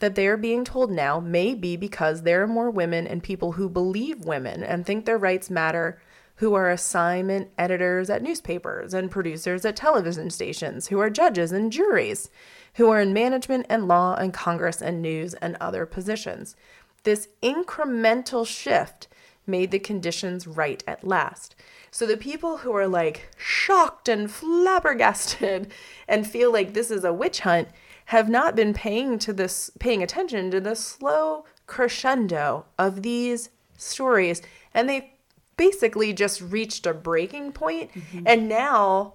[0.01, 3.51] That they are being told now may be because there are more women and people
[3.51, 6.01] who believe women and think their rights matter,
[6.37, 11.71] who are assignment editors at newspapers and producers at television stations, who are judges and
[11.71, 12.31] juries,
[12.75, 16.55] who are in management and law and Congress and news and other positions.
[17.03, 19.07] This incremental shift
[19.45, 21.53] made the conditions right at last.
[21.91, 25.71] So the people who are like shocked and flabbergasted
[26.07, 27.67] and feel like this is a witch hunt
[28.11, 34.41] have not been paying to this paying attention to the slow crescendo of these stories.
[34.73, 35.13] And they
[35.55, 37.89] basically just reached a breaking point.
[37.93, 39.13] point and now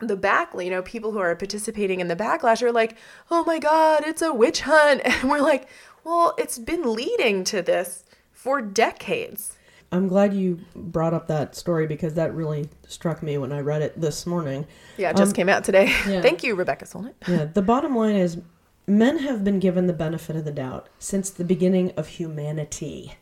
[0.00, 2.98] the back you know people who are participating in the backlash are like
[3.30, 5.00] oh my god it's a witch hunt.
[5.06, 5.66] And we're like
[6.04, 9.56] well it's been leading to this for decades
[9.90, 13.82] I'm glad you brought up that story because that really struck me when I read
[13.82, 14.66] it this morning.
[14.96, 16.20] yeah it just um, came out today yeah.
[16.20, 18.38] thank you rebecca solnit Yeah, the bottom line is
[18.86, 23.14] men have been given the benefit of the doubt since the beginning of humanity,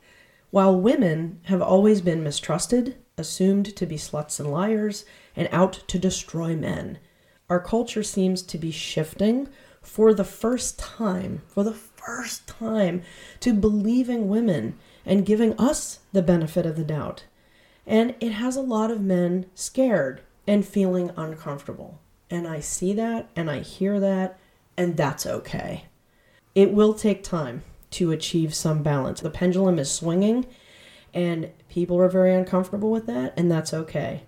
[0.51, 5.99] while women have always been mistrusted, assumed to be sluts and liars, and out to
[5.99, 6.99] destroy men.
[7.49, 9.49] Our culture seems to be shifting
[9.83, 13.03] for the first time, for the first time,
[13.41, 17.25] to believing women and giving us the benefit of the doubt.
[17.87, 22.01] And it has a lot of men scared and feeling uncomfortable.
[22.29, 24.39] And I see that and I hear that,
[24.77, 25.85] and that's okay.
[26.55, 29.21] It will take time to achieve some balance.
[29.21, 30.47] The pendulum is swinging,
[31.15, 34.23] and people are very uncomfortable with that, and that's okay.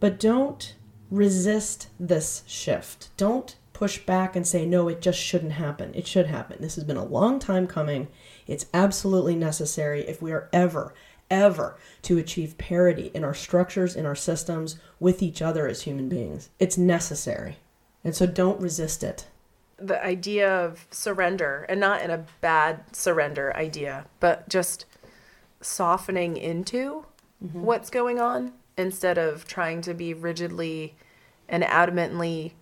[0.00, 0.74] But don't
[1.10, 3.10] resist this shift.
[3.16, 5.92] Don't push back and say, no, it just shouldn't happen.
[5.94, 6.58] It should happen.
[6.60, 8.08] This has been a long time coming.
[8.50, 10.92] It's absolutely necessary if we are ever,
[11.30, 16.08] ever to achieve parity in our structures, in our systems, with each other as human
[16.08, 16.50] beings.
[16.58, 17.56] It's necessary.
[18.04, 19.26] And so don't resist it.
[19.78, 24.84] the idea of surrender and not in a bad surrender idea but just
[25.62, 27.04] softening into
[27.42, 27.62] mm-hmm.
[27.62, 30.94] what's going on instead of trying to be rigidly
[31.48, 32.52] and adamantly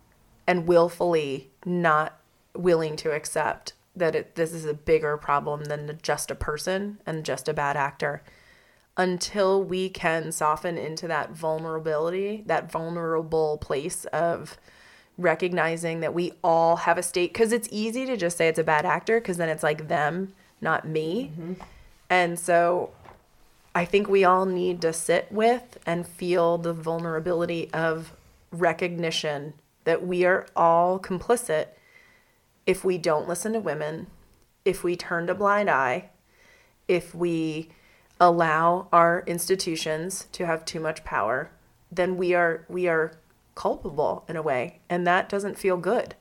[0.46, 2.18] and willfully not
[2.54, 7.24] willing to accept that it, this is a bigger problem than just a person and
[7.24, 8.22] just a bad actor
[8.96, 14.58] until we can soften into that vulnerability, that vulnerable place of
[15.16, 18.64] recognizing that we all have a state because it's easy to just say it's a
[18.64, 21.30] bad actor because then it's like them, not me.
[21.32, 21.52] Mm-hmm.
[22.10, 22.90] And so
[23.74, 28.12] I think we all need to sit with and feel the vulnerability of
[28.50, 31.68] recognition that we are all complicit
[32.68, 34.06] if we don't listen to women,
[34.62, 36.10] if we turn a blind eye,
[36.86, 37.70] if we
[38.20, 41.50] allow our institutions to have too much power,
[41.90, 43.14] then we are we are
[43.54, 46.14] culpable in a way, and that doesn't feel good.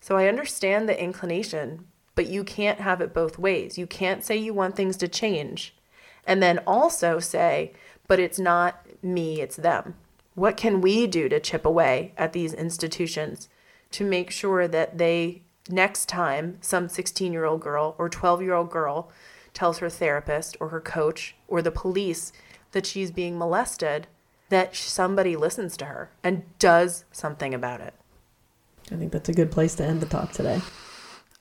[0.00, 3.76] So I understand the inclination, but you can't have it both ways.
[3.76, 5.74] You can't say you want things to change
[6.24, 7.72] and then also say,
[8.06, 9.94] but it's not me, it's them.
[10.34, 13.48] What can we do to chip away at these institutions
[13.90, 18.54] to make sure that they, next time some 16 year old girl or 12 year
[18.54, 19.10] old girl
[19.52, 22.32] tells her therapist or her coach or the police
[22.72, 24.06] that she's being molested,
[24.48, 27.94] that somebody listens to her and does something about it?
[28.92, 30.60] I think that's a good place to end the talk today.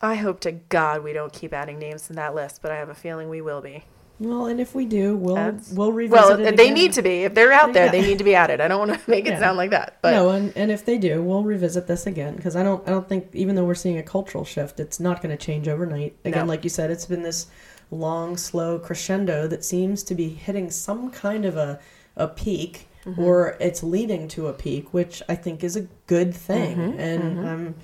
[0.01, 2.89] I hope to God we don't keep adding names to that list, but I have
[2.89, 3.83] a feeling we will be.
[4.19, 6.27] Well, and if we do, we'll That's- we'll revisit it.
[6.39, 6.57] Well, it.
[6.57, 6.73] they again.
[6.73, 7.23] need to be.
[7.23, 7.91] If they're out there, Yeah.
[7.91, 8.59] they need to be added.
[8.59, 9.39] I don't want to make it Yeah.
[9.39, 12.55] sound like that, but no, and, and if they do, we'll revisit this again because
[12.55, 15.35] I don't I don't think even though we're seeing a cultural shift, it's not going
[15.35, 16.15] to change overnight.
[16.25, 16.49] Again, No.
[16.49, 17.47] like you said, it's been this
[17.91, 21.79] long, slow crescendo that seems to be hitting some kind of a
[22.17, 23.23] a peak, Mm-hmm.
[23.23, 26.75] or it's leading to a peak, which I think is a good thing.
[26.77, 26.99] Mm-hmm.
[26.99, 27.75] And um,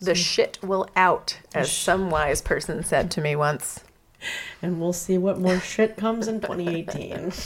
[0.00, 3.80] the shit will out, as some wise person said to me once.
[4.62, 7.32] And we'll see what more shit comes in 2018.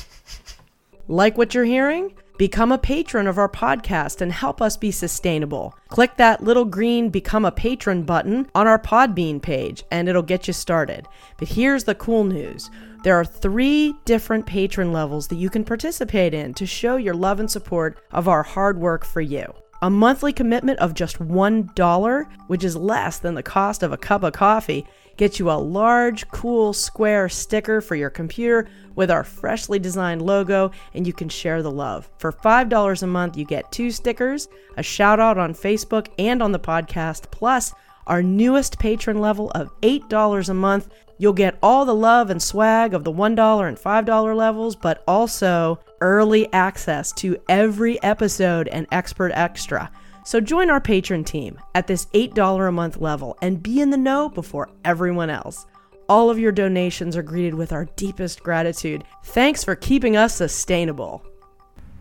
[1.10, 2.12] Like what you're hearing?
[2.36, 5.74] Become a patron of our podcast and help us be sustainable.
[5.88, 10.46] Click that little green Become a Patron button on our Podbean page and it'll get
[10.46, 11.06] you started.
[11.38, 12.70] But here's the cool news
[13.04, 17.40] there are three different patron levels that you can participate in to show your love
[17.40, 19.54] and support of our hard work for you.
[19.80, 24.24] A monthly commitment of just $1, which is less than the cost of a cup
[24.24, 24.84] of coffee,
[25.16, 30.72] gets you a large, cool square sticker for your computer with our freshly designed logo,
[30.94, 32.10] and you can share the love.
[32.18, 36.50] For $5 a month, you get two stickers, a shout out on Facebook and on
[36.50, 37.72] the podcast, plus
[38.08, 40.88] our newest patron level of $8 a month.
[41.18, 45.80] You'll get all the love and swag of the $1 and $5 levels, but also
[46.00, 49.90] early access to every episode and expert extra.
[50.24, 53.96] So join our patron team at this $8 a month level and be in the
[53.96, 55.66] know before everyone else.
[56.08, 59.04] All of your donations are greeted with our deepest gratitude.
[59.24, 61.24] Thanks for keeping us sustainable.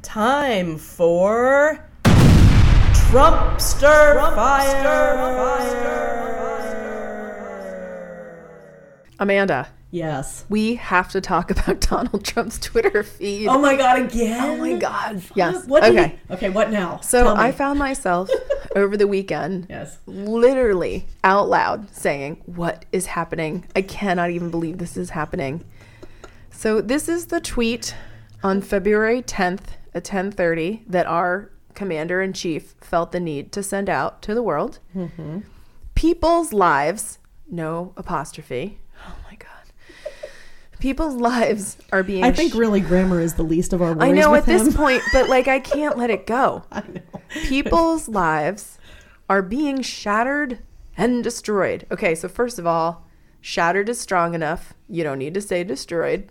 [0.01, 1.89] Time for
[3.09, 5.17] Trumpster, Fire.
[9.19, 10.43] Amanda, Yes.
[10.49, 13.47] we have to talk about Donald Trump's Twitter feed.
[13.47, 14.43] Oh my god, again?
[14.43, 15.21] Oh my God.
[15.35, 15.65] Yes.
[15.65, 16.19] What okay.
[16.27, 16.99] he- okay, what now?
[16.99, 17.35] So.
[17.35, 18.29] I found myself
[18.75, 19.97] over the weekend Yes.
[20.05, 23.65] literally out loud saying, What is happening?
[23.75, 25.63] I cannot even believe this is happening.
[26.51, 27.95] So this is the tweet
[28.43, 29.61] on February 10th
[29.93, 34.41] at 10:30 that our commander in chief felt the need to send out to the
[34.43, 34.79] world.
[34.95, 35.39] Mm-hmm.
[35.95, 38.79] People's lives, no apostrophe.
[40.79, 44.09] People's lives are being I think sh- really grammar is the least of our worries
[44.09, 46.63] I know at this point, but like I can't let it go.
[46.71, 47.01] I know.
[47.29, 48.77] People's lives
[49.29, 50.59] are being shattered
[50.95, 51.85] and destroyed.
[51.91, 53.05] Okay, so first of all,
[53.41, 54.73] shattered is strong enough.
[54.89, 56.29] You don't need to say destroyed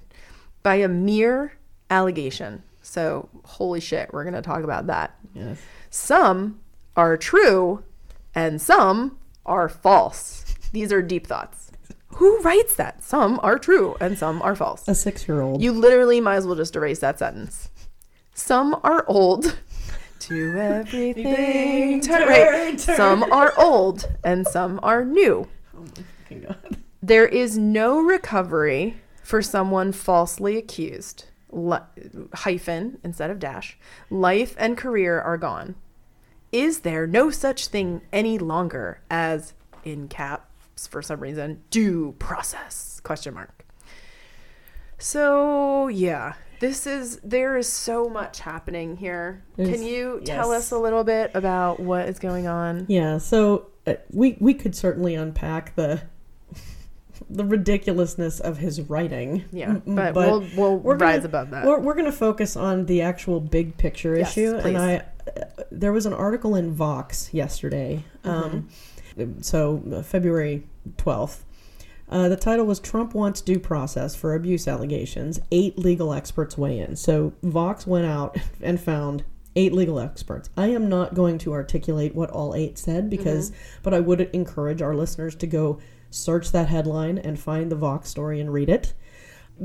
[0.63, 1.53] by a mere
[1.91, 2.63] allegation.
[2.83, 5.17] So, holy shit, we're going to talk about that.
[5.35, 5.59] Yes.
[5.91, 6.61] Some
[6.97, 7.85] are true
[8.35, 10.45] and some are false.
[10.73, 11.66] These are deep thoughts.
[12.09, 13.03] Who writes that?
[13.03, 14.87] Some are true and some are false.
[14.89, 15.61] A six-year-old.
[15.63, 17.71] You literally might as well just erase that sentence.
[18.35, 19.59] Some are old.
[20.21, 22.27] To everything turn.
[22.27, 22.81] Right.
[22.81, 25.47] Some are old and some are new.
[25.77, 25.85] Oh
[26.23, 26.79] Fucking God.
[27.03, 31.27] There is no recovery for someone falsely accused.
[31.51, 31.79] Li-
[32.33, 33.79] hyphen instead of dash.
[34.11, 35.75] Life and career are gone.
[36.51, 39.53] Is there no such thing any longer as
[39.85, 40.45] in caps
[40.85, 43.01] for some reason due process?
[43.03, 43.65] Question mark.
[44.99, 49.43] So yeah, this is there is so much happening here.
[49.57, 52.85] There's- Can you tell us a little bit about what is going on?
[52.89, 56.03] Yeah, so uh, we we could certainly unpack the
[57.31, 59.45] the ridiculousness of his writing.
[59.53, 61.65] Yeah, but, but we'll we'll we're rise gonna- above that.
[61.67, 64.65] We're, we're going to focus on the actual big picture Yes, issue, please.
[64.67, 68.59] and I uh, there was an article in Vox yesterday, um, Mm-hmm.
[69.41, 71.45] So uh, February twelfth.
[72.09, 75.41] Uh, the title was Trump wants due process for abuse allegations.
[75.51, 76.95] Eight legal experts weigh in.
[76.95, 79.25] So Vox went out and found
[79.57, 80.51] eight legal experts.
[80.57, 83.51] I am not going to articulate what all eight said because,
[83.83, 85.81] but I would encourage our listeners to go
[86.11, 88.93] search that headline and find the Vox story and read it.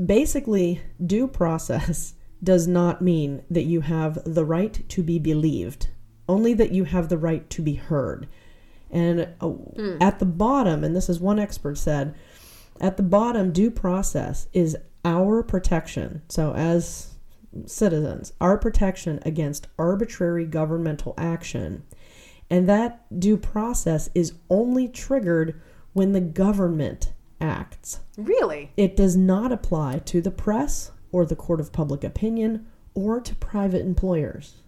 [0.06, 5.90] Basically, due process does not mean that you have the right to be believed,
[6.28, 8.26] only that you have the right to be heard.
[8.92, 9.52] And uh,
[10.00, 12.14] at the bottom, and this is one expert said,
[12.80, 16.22] at the bottom, due process is our protection.
[16.28, 17.14] So, as
[17.66, 21.84] citizens, our protection against arbitrary governmental action.
[22.50, 25.60] And that due process is only triggered
[25.92, 28.00] when the government acts.
[28.16, 28.70] really?
[28.76, 33.34] It does not apply to the press or the court of public opinion or to
[33.34, 34.61] private employers.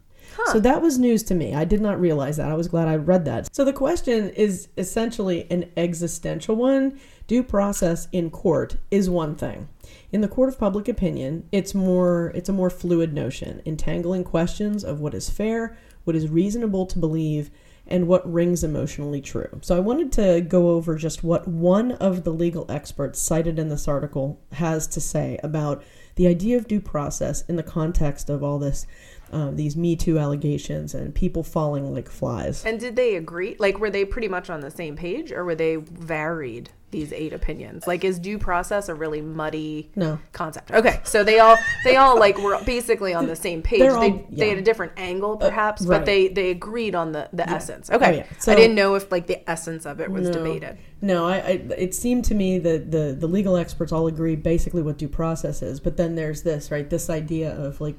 [0.52, 1.54] So that was news to me.
[1.54, 2.50] I did not realize that.
[2.50, 3.54] I was glad I read that.
[3.54, 6.98] So the question is essentially an existential one.
[7.26, 9.68] Due process in court is one thing.
[10.12, 14.84] In the court of public opinion, it's more it's a more fluid notion, entangling questions
[14.84, 17.50] of what is fair, what is reasonable to believe,
[17.86, 19.58] and what rings emotionally true.
[19.62, 23.68] So I wanted to go over just what one of the legal experts cited in
[23.68, 25.82] this article has to say about
[26.16, 28.86] the idea of due process in the context of all this
[29.34, 32.64] um, these Me Too allegations and people falling like flies.
[32.64, 33.56] And did they agree?
[33.58, 36.70] Like, were they pretty much on the same page, or were they varied?
[36.94, 37.88] These eight opinions.
[37.88, 40.20] Like, is due process a really muddy No.
[40.30, 40.70] concept?
[40.70, 43.80] Okay, so they all they all like were basically on the same page.
[43.80, 45.98] They're they, all- they had a different angle, uh, perhaps, right.
[45.98, 47.90] but they they agreed on the the essence.
[47.90, 48.26] Oh, okay, Oh, yeah.
[48.38, 50.34] So- I didn't know if like the essence of it was No.
[50.34, 50.78] debated.
[51.02, 54.80] No, I, I it seemed to me that the the legal experts all agree basically
[54.80, 57.96] what due process is, but then there's this right this idea of like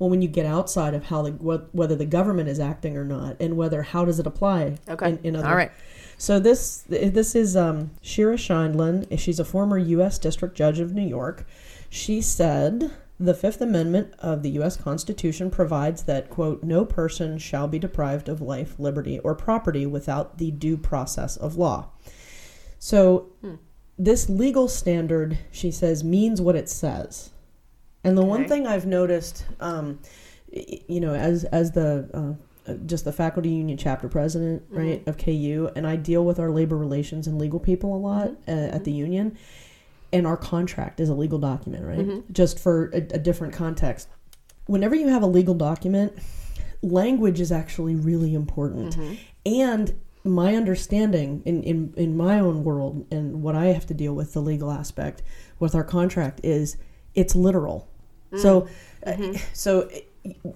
[0.00, 3.04] well when you get outside of how the what, whether the government is acting or
[3.04, 4.74] not, and whether how does it apply?
[4.88, 5.70] Okay, In, in other, all right.
[6.16, 9.18] So this this is um, Shira Scheindlin.
[9.18, 10.18] She's a former U.S.
[10.18, 11.46] District Judge of New York.
[11.88, 14.76] She said the Fifth Amendment of the U.S.
[14.76, 20.38] Constitution provides that quote no person shall be deprived of life, liberty, or property without
[20.38, 21.90] the due process of law.
[22.78, 23.28] So
[23.98, 27.30] this legal standard, she says, means what it says.
[28.02, 30.00] And the one thing I've noticed, um,
[30.50, 32.44] you know, as as the uh,
[32.86, 34.78] just the faculty union chapter president, mm-hmm.
[34.78, 38.28] right, of KU, and I deal with our labor relations and legal people a lot
[38.28, 38.50] mm-hmm.
[38.50, 39.00] uh, at the mm-hmm.
[39.00, 39.38] union,
[40.12, 42.32] and our contract is a legal document, right?
[42.32, 44.08] Just for a, a different context.
[44.66, 46.16] Whenever you have a legal document,
[46.82, 48.96] language is actually really important,
[49.44, 49.94] and
[50.24, 54.32] my understanding in, in, in my own world and what I have to deal with
[54.32, 55.22] the legal aspect
[55.58, 56.78] with our contract is
[57.14, 57.88] it's literal.
[58.36, 58.68] So,
[59.06, 59.16] uh,
[59.52, 59.88] so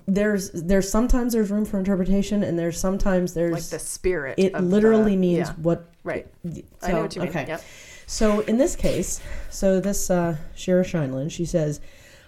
[0.07, 4.35] there's there's sometimes there's room for interpretation, and there's sometimes there's Like the spirit.
[4.39, 5.55] it literally the- means yeah.
[5.61, 6.27] what Right.
[6.51, 7.31] so, I know what you mean.
[7.31, 7.45] Okay.
[7.49, 7.63] Yep.
[8.07, 11.81] So in this case, so this uh, Shira Scheindlin, she says,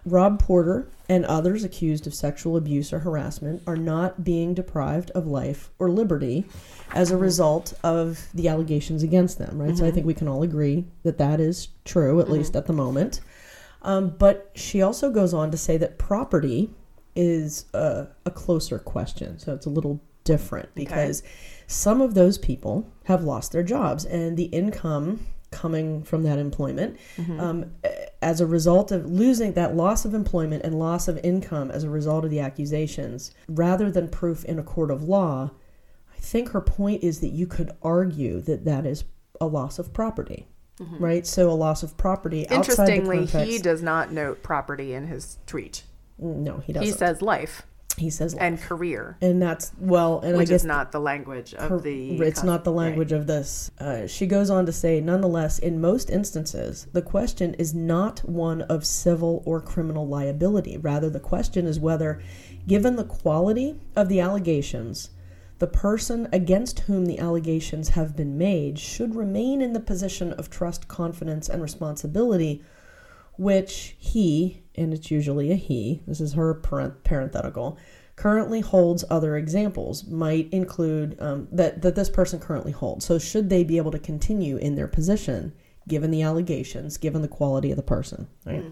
[0.05, 5.26] Rob Porter and others accused of sexual abuse or harassment are not being deprived of
[5.26, 6.45] life or liberty
[6.93, 9.76] as a result of the allegations against them, right?
[9.78, 12.72] So I think we can all agree that that is true, at least at the
[12.74, 13.20] moment.
[13.82, 16.70] Um, but she also goes on to say that property
[17.20, 19.38] is a, a closer question.
[19.38, 21.22] So it's a little different because
[21.66, 26.96] some of those people have lost their jobs and the income coming from that employment
[27.38, 27.72] um,
[28.22, 31.90] as a result of losing that loss of employment and loss of income as a
[31.90, 35.50] result of the accusations rather than proof in a court of law
[36.16, 39.02] i think her point is that you could argue that that is
[39.40, 40.46] a loss of property
[40.98, 45.08] right so a loss of property outside the Interestingly, he does not note property in
[45.08, 45.82] his tweet.
[46.20, 47.62] No he doesn't He says life
[47.96, 51.82] he says and career, and that's well and i guess is not the language of
[51.82, 52.16] the.
[52.20, 52.86] it's not the right.
[52.86, 53.70] language of this.
[53.78, 58.62] Uh, she goes on to say, nonetheless, in most instances, the question is not one
[58.62, 60.76] of civil or criminal liability.
[60.78, 62.22] Rather, the question is whether,
[62.66, 65.10] given the quality of the allegations,
[65.58, 70.48] the person against whom the allegations have been made should remain in the position of
[70.48, 72.62] trust, confidence, and responsibility
[73.40, 77.78] which he, and it's usually a he, this is her parenthetical,
[78.16, 83.04] currently holds other examples, might include um, that, that this person currently holds.
[83.04, 85.52] So, should they be able to continue in their position
[85.88, 88.28] given the allegations, given the quality of the person?
[88.44, 88.64] Right?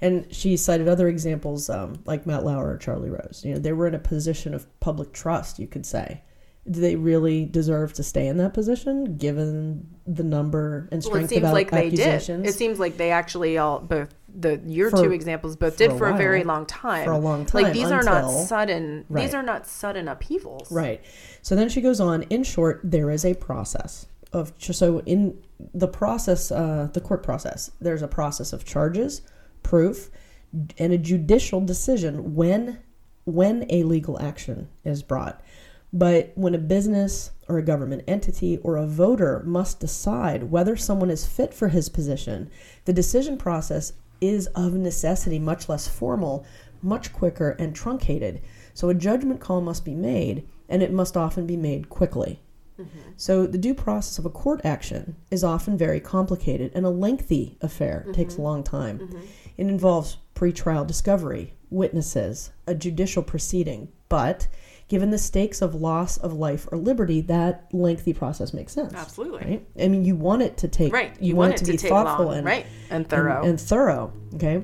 [0.00, 3.42] And she cited other examples um, like Matt Lauer or Charlie Rose.
[3.44, 6.22] You know, they were in a position of public trust, you could say.
[6.70, 11.32] Do they really deserve to stay in that position given the number and Well, strength
[11.32, 12.00] it seems of like they did.
[12.00, 12.48] accusations?
[12.48, 15.98] It seems like they actually all both the your For- two examples both did a
[15.98, 17.04] for a very long time.
[17.04, 17.62] For a long time.
[17.62, 19.04] Like these are not sudden.
[19.08, 19.22] Right.
[19.22, 20.70] These are not sudden upheavals.
[20.70, 21.02] Right.
[21.42, 22.22] So then she goes on.
[22.24, 25.38] In short, there is a process of so in
[25.72, 27.70] the process, uh, the court process.
[27.80, 29.22] There's a process of charges,
[29.62, 30.10] proof,
[30.78, 32.80] and a judicial decision when
[33.24, 35.40] when a legal action is brought.
[35.92, 41.08] But when a business or a government entity or a voter must decide whether someone
[41.08, 42.50] is fit for his position,
[42.84, 46.44] the decision process is of necessity much less formal,
[46.82, 48.40] much quicker, and truncated.
[48.74, 52.40] So a judgment call must be made, and it must often be made quickly.
[52.78, 53.10] Mm-hmm.
[53.16, 57.56] So the due process of a court action is often very complicated and a lengthy
[57.60, 58.04] affair.
[58.08, 58.98] It takes a long time.
[58.98, 59.20] Mm-hmm.
[59.56, 64.48] It involves pretrial discovery, witnesses, a judicial proceeding, but
[64.88, 68.92] given the stakes of loss of life or liberty, that lengthy process makes sense.
[68.94, 69.44] Absolutely.
[69.44, 69.66] Right?
[69.80, 71.16] I mean, you want it to take Right.
[71.20, 73.42] You, want, it to, be thoughtful long, and right and and- thorough.
[73.44, 74.12] and, thorough.
[74.34, 74.62] Okay,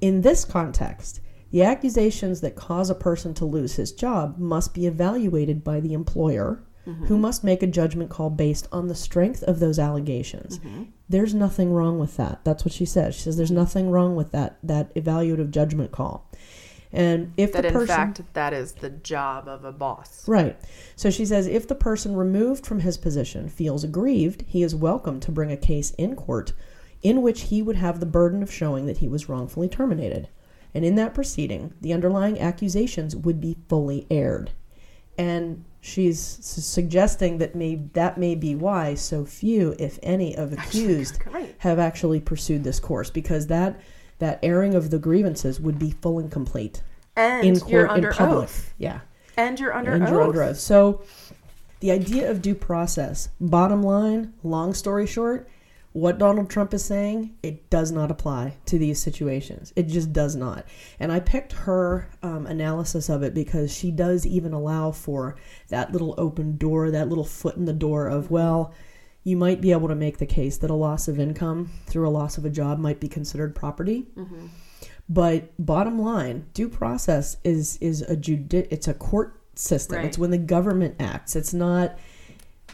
[0.00, 1.20] In this context,
[1.50, 5.92] the accusations that cause a person to lose his job must be evaluated by the
[5.92, 6.62] employer,
[7.06, 10.58] who must make a judgment call based on the strength of those allegations.
[11.08, 12.40] There's nothing wrong with that.
[12.44, 13.14] That's what she says.
[13.14, 16.28] She says there's nothing wrong with that that evaluative judgment call.
[16.92, 20.28] And if That the in fact that is the job of a boss.
[20.28, 20.58] Right.
[20.94, 25.18] So she says if the person removed from his position feels aggrieved, he is welcome
[25.20, 26.52] to bring a case in court
[27.02, 30.28] in which he would have the burden of showing that he was wrongfully terminated.
[30.74, 34.52] And in that proceeding, the underlying accusations would be fully aired.
[35.18, 41.18] And she's suggesting that may that may be why so few, if any, of accused
[41.32, 41.54] Right.
[41.58, 43.80] have actually pursued this course because that
[44.22, 46.82] that airing of the grievances would be full and complete
[47.16, 48.44] And in you're court in public.
[48.44, 48.72] oath.
[48.78, 49.00] Yeah
[49.36, 50.10] And you're under and oath.
[50.10, 50.58] you're under oath.
[50.58, 51.02] So,
[51.80, 55.48] the idea of due process, bottom line, long story short,
[55.92, 59.72] what Donald Trump is saying, it does not apply to these situations.
[59.74, 60.64] It just does not.
[61.00, 65.34] And I picked her um, analysis of it because she does even allow for
[65.68, 68.72] that little open door, that little foot in the door of, well,
[69.24, 72.10] you might be able to make the case that a loss of income through a
[72.10, 74.06] loss of a job might be considered property.
[75.08, 79.96] But bottom line, due process is is a judi- it's a court system.
[79.98, 80.06] Right.
[80.06, 81.36] It's when the government acts.
[81.36, 81.98] It's not.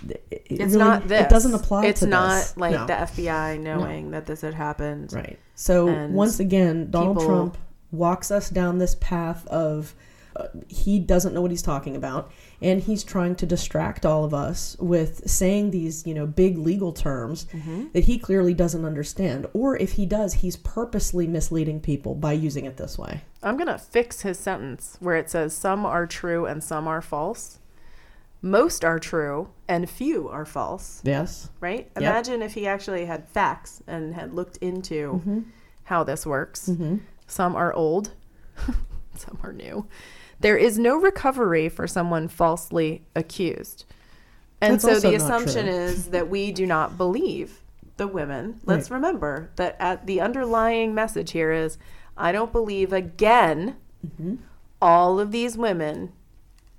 [0.09, 1.23] it- it It's really- not this.
[1.23, 2.57] It doesn't apply It's to not this.
[2.57, 2.87] like No.
[2.87, 5.13] the FBI knowing that this had happened.
[5.13, 5.39] Right.
[5.57, 7.59] So And once again, Donald people- Trump
[7.91, 9.95] walks us down this path of
[10.37, 12.31] uh, he doesn't know what he's talking about,
[12.61, 16.93] and he's trying to distract all of us with saying these, you know, big legal
[16.93, 17.87] terms Mm-hmm.
[17.93, 19.47] that he clearly doesn't understand.
[19.53, 23.23] Or if he does, he's purposely misleading people by using it this way.
[23.43, 27.01] I'm going to fix his sentence where it says some are true and some are
[27.01, 27.59] false.
[28.43, 31.51] Most are true and few are false, Yes.
[31.61, 31.91] right?
[31.95, 32.03] Yep.
[32.03, 35.45] Imagine if he actually had facts and had looked into
[35.85, 36.71] how this works.
[37.27, 38.13] Some are old,
[39.17, 39.87] some are new.
[40.41, 43.85] There is no recovery for someone falsely accused.
[44.61, 45.75] And That's so the assumption true.
[45.75, 47.63] is that we do not believe
[47.97, 48.61] the women.
[48.65, 51.79] Let's remember that at the underlying message here is
[52.17, 53.77] I don't believe again
[54.07, 54.37] Mm-hmm.
[54.81, 56.13] all of these women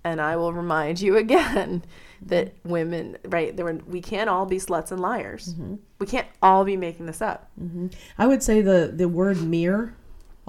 [0.05, 1.83] and I will remind you again
[2.21, 5.53] that women right there were, we can't all be sluts and liars.
[5.53, 5.75] Mm-hmm.
[5.99, 7.51] We can't all be making this up.
[8.17, 9.95] I would say the the word mere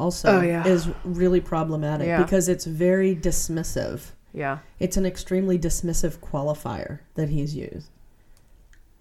[0.00, 0.66] also Oh, yeah.
[0.66, 2.22] is really problematic Yeah.
[2.22, 4.12] because it's very dismissive.
[4.32, 4.58] Yeah.
[4.78, 7.90] It's an extremely dismissive qualifier that he's used.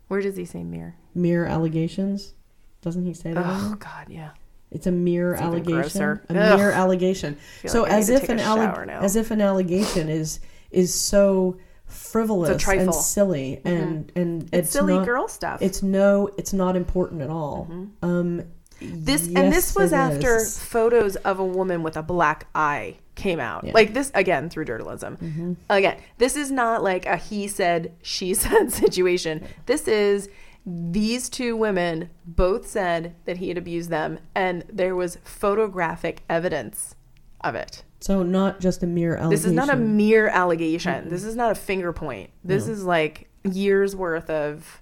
[0.08, 0.96] Where does he say mere?
[1.14, 2.34] Mere allegations?
[2.82, 3.44] Doesn't he say that?
[3.46, 4.32] Oh god, yeah.
[4.72, 6.04] It's a mere It's allegation.
[6.30, 6.60] A Ugh.
[6.60, 7.38] mere allegation.
[7.66, 10.40] So like as if an alleg- as if an allegation is
[10.72, 15.62] is so frivolous and silly and and It's, it's, silly not, girl stuff.
[15.62, 17.68] It's no, it's not important at all.
[18.02, 18.44] Um,
[18.82, 20.60] This and this was after is.
[20.60, 23.66] photos of a woman with a black eye came out.
[23.66, 23.74] Yeah.
[23.74, 25.18] Like this again through journalism.
[25.18, 25.54] Mm-hmm.
[25.70, 29.46] Again, this is not like a he said she said situation.
[29.66, 30.30] This is
[30.66, 36.96] these two women both said that he had abused them and there was photographic evidence
[37.42, 37.84] of it.
[38.02, 39.30] So not just a mere allegation.
[39.30, 41.10] This is not a mere allegation.
[41.10, 42.30] This is not a finger point.
[42.44, 44.82] This is like years worth of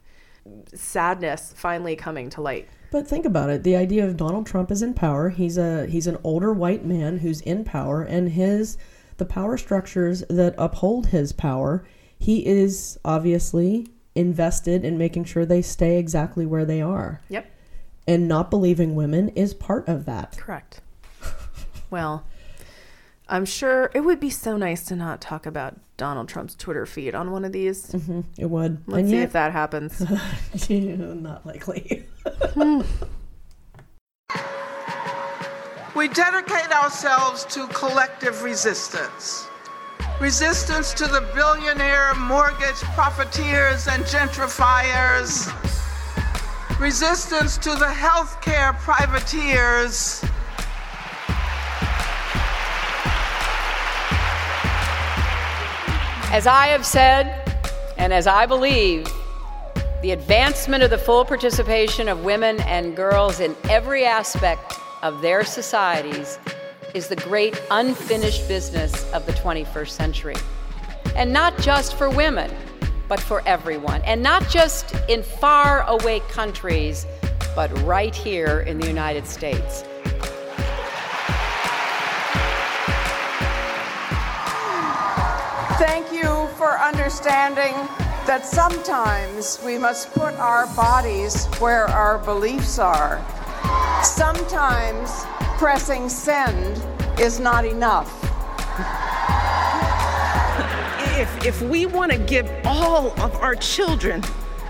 [0.73, 2.67] sadness finally coming to light.
[2.91, 3.63] But think about it.
[3.63, 5.29] The idea of Donald Trump is in power.
[5.29, 8.77] He's a he's an older white man who's in power and his
[9.17, 11.85] the power structures that uphold his power,
[12.19, 17.21] he is obviously invested in making sure they stay exactly where they are.
[17.29, 17.51] Yep.
[18.07, 20.37] And not believing women is part of that.
[20.37, 20.81] Correct.
[21.89, 22.25] Well,
[23.29, 27.15] I'm sure it would be so nice to not talk about Donald Trump's Twitter feed
[27.15, 27.91] on one of these.
[27.91, 28.83] hmm It would.
[28.87, 29.99] Let's and see yet, if that happens.
[30.69, 32.05] not likely.
[35.97, 39.47] We dedicate ourselves to collective resistance.
[40.21, 45.49] Resistance to the billionaire mortgage profiteers and gentrifiers.
[46.79, 50.23] Resistance to the healthcare privateers.
[56.29, 57.57] As I have said,
[57.97, 59.07] and as I believe,
[60.01, 65.45] the advancement of the full participation of women and girls in every aspect of their
[65.45, 66.37] societies
[66.93, 70.35] is the great unfinished business of the 21st century.
[71.15, 72.51] And not just for women,
[73.07, 74.01] but for everyone.
[74.01, 77.07] And not just in far away countries,
[77.55, 79.85] but right here in the United States.
[85.77, 87.73] Thank you for understanding
[88.25, 93.23] that sometimes we must put our bodies where our beliefs are.
[94.03, 95.11] Sometimes
[95.59, 96.81] pressing send
[97.19, 98.11] is not enough.
[101.19, 104.23] If, if we want to give all of our children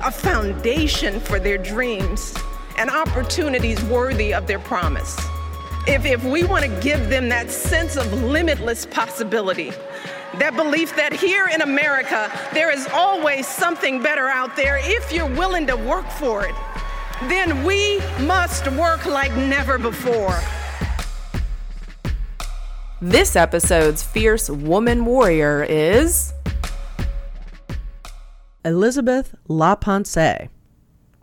[0.04, 2.36] a foundation for their dreams
[2.78, 5.18] and opportunities worthy of their promise,
[5.88, 9.72] if, if we want to give them that sense of limitless possibility,
[10.36, 15.34] that belief that here in America, there is always something better out there if you're
[15.36, 16.56] willing to work for it,
[17.24, 20.38] then we must work like never before.
[23.02, 26.34] This episode's fierce woman warrior is
[28.66, 30.50] Elizabeth LaPensée.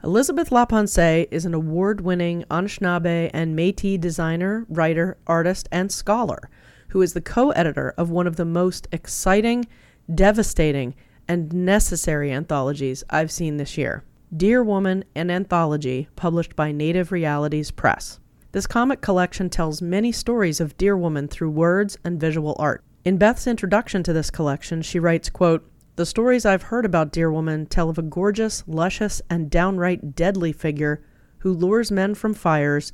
[0.03, 6.51] Elizabeth LaPensée is an award winning Anishinaabe and Metis designer, writer, artist, and scholar
[6.95, 9.67] who is the co editor of one of the most exciting,
[10.15, 10.95] devastating,
[11.27, 17.73] and necessary anthologies I've seen this year Deer Woman, an anthology published by Native Realities
[17.73, 18.21] Press.
[18.53, 22.85] This comic collection tells many stories of Deer Woman through words and visual art.
[23.05, 27.33] In Beth's introduction to this collection, she writes, quote, the stories I've heard about Deer
[27.33, 31.03] Woman tell of a gorgeous, luscious, and downright deadly figure
[31.39, 32.93] who lures men from fires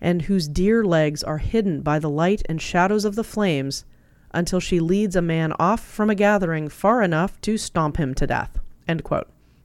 [0.00, 3.84] and whose deer legs are hidden by the light and shadows of the flames
[4.32, 8.26] until she leads a man off from a gathering far enough to stomp him to
[8.26, 8.58] death.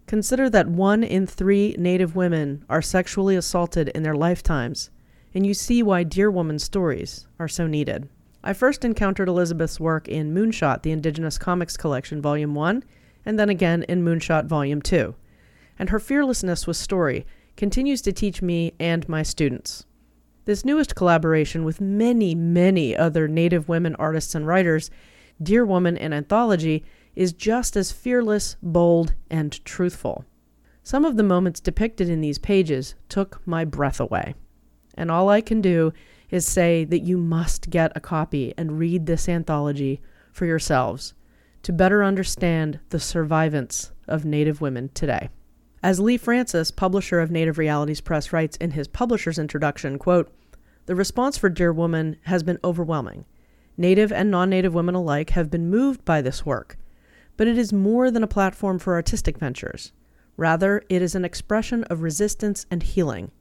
[0.07, 4.89] Consider that one in three Native women are sexually assaulted in their lifetimes,
[5.33, 8.09] and you see why Deer Woman stories are so needed.
[8.43, 12.83] I first encountered Elizabeth's work in Moonshot, the Indigenous Comics Collection, Volume 1,
[13.25, 15.15] and then again in Moonshot, Volume 2.
[15.77, 17.25] And her fearlessness with story
[17.55, 19.85] continues to teach me and my students.
[20.45, 24.89] This newest collaboration with many, many other Native women artists and writers,
[25.41, 26.83] Deer Woman and Anthology,
[27.15, 30.25] is just as fearless, bold, and truthful.
[30.83, 34.33] Some of the moments depicted in these pages took my breath away.
[34.95, 35.93] And all I can do
[36.31, 41.13] is say that you must get a copy and read this anthology for yourselves
[41.63, 45.29] to better understand the survivance of Native women today.
[45.83, 50.31] As Lee Francis, publisher of Native Realities Press, writes in his publisher's introduction, quote,
[50.85, 53.25] the response for Deer Woman has been overwhelming.
[53.77, 56.77] Native and non Native women alike have been moved by this work,
[57.37, 59.91] but it is more than a platform for artistic ventures.
[60.37, 63.31] Rather, it is an expression of resistance and healing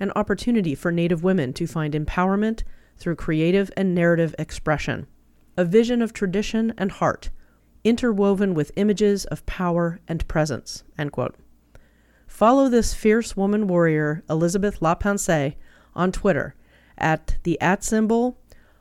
[0.00, 2.64] an opportunity for Native women to find empowerment
[2.98, 5.06] through creative and narrative expression,
[5.56, 7.30] a vision of tradition and heart,
[7.84, 10.82] interwoven with images of power and presence.
[12.34, 15.54] Follow this fierce woman warrior, Elizabeth LaPensée,
[15.94, 16.56] on Twitter
[16.98, 18.36] at the at symbol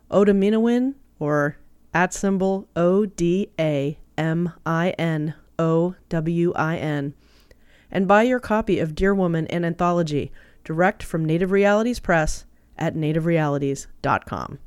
[0.10, 1.58] Odaminowin or
[1.94, 7.14] at symbol O D A M I N O W I N
[7.92, 10.32] and buy your copy of Deer Woman an anthology
[10.64, 12.46] direct from Native Realities Press
[12.80, 14.58] at nativerealities.com.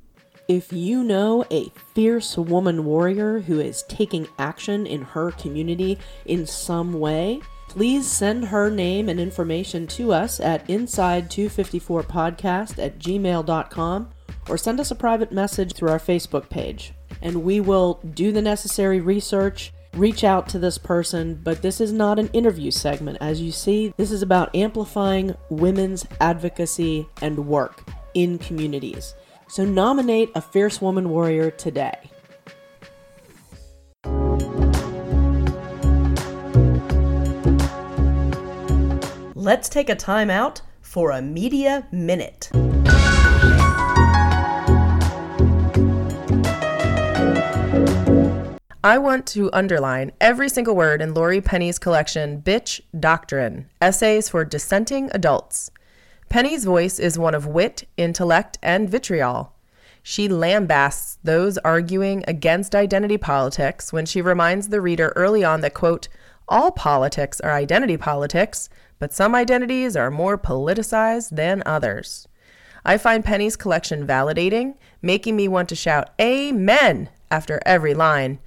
[0.47, 6.47] If you know a fierce woman warrior who is taking action in her community in
[6.47, 7.41] some way,
[7.77, 14.09] please send her name and information to us at inside254podcast at gmail.com
[14.49, 16.95] or send us a private message through our Facebook page.
[17.21, 21.93] And we will do the necessary research reach out to this person, but this is
[21.93, 23.19] not an interview segment.
[23.21, 29.15] As you see, this is about amplifying women's advocacy and work in communities.
[29.49, 32.11] So nominate a fierce woman warrior today.
[39.47, 42.51] Let's take a time out for a media minute.
[48.83, 54.45] I want to underline every single word in Laurie Penny's collection, Bitch Doctrine Essays for
[54.45, 55.71] Dissenting Adults.
[56.29, 59.53] Penny's voice is one of wit, intellect, and vitriol.
[60.03, 65.75] She lambasts those arguing against identity politics when she reminds the reader early on that,
[65.75, 66.09] quote,
[66.49, 68.69] all politics are identity politics,
[68.99, 72.29] but some identities are more politicized than others.
[72.85, 78.39] I find Penny's collection validating, making me want to shout Amen after every line.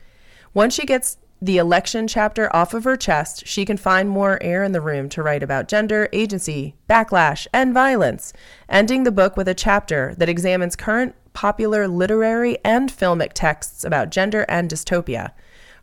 [0.53, 4.63] Once she gets the election chapter off of her chest, she can find more air
[4.63, 8.33] in the room to write about gender, agency, backlash, and violence,
[8.67, 14.09] ending the book with a chapter that examines current popular literary and filmic texts about
[14.09, 15.31] gender and dystopia.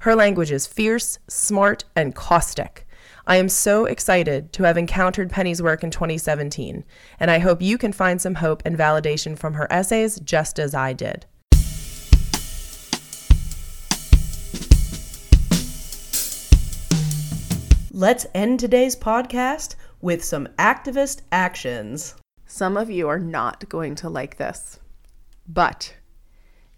[0.01, 2.86] Her language is fierce, smart, and caustic.
[3.29, 6.85] I am so excited to have encountered Penny's work in 2017,
[7.19, 10.77] and I hope you can find some hope and validation from her essays just as
[10.77, 11.27] I did.
[17.91, 22.15] Let's end today's podcast with some activist actions.
[22.47, 24.79] some of you are not going to like this,
[25.49, 25.97] but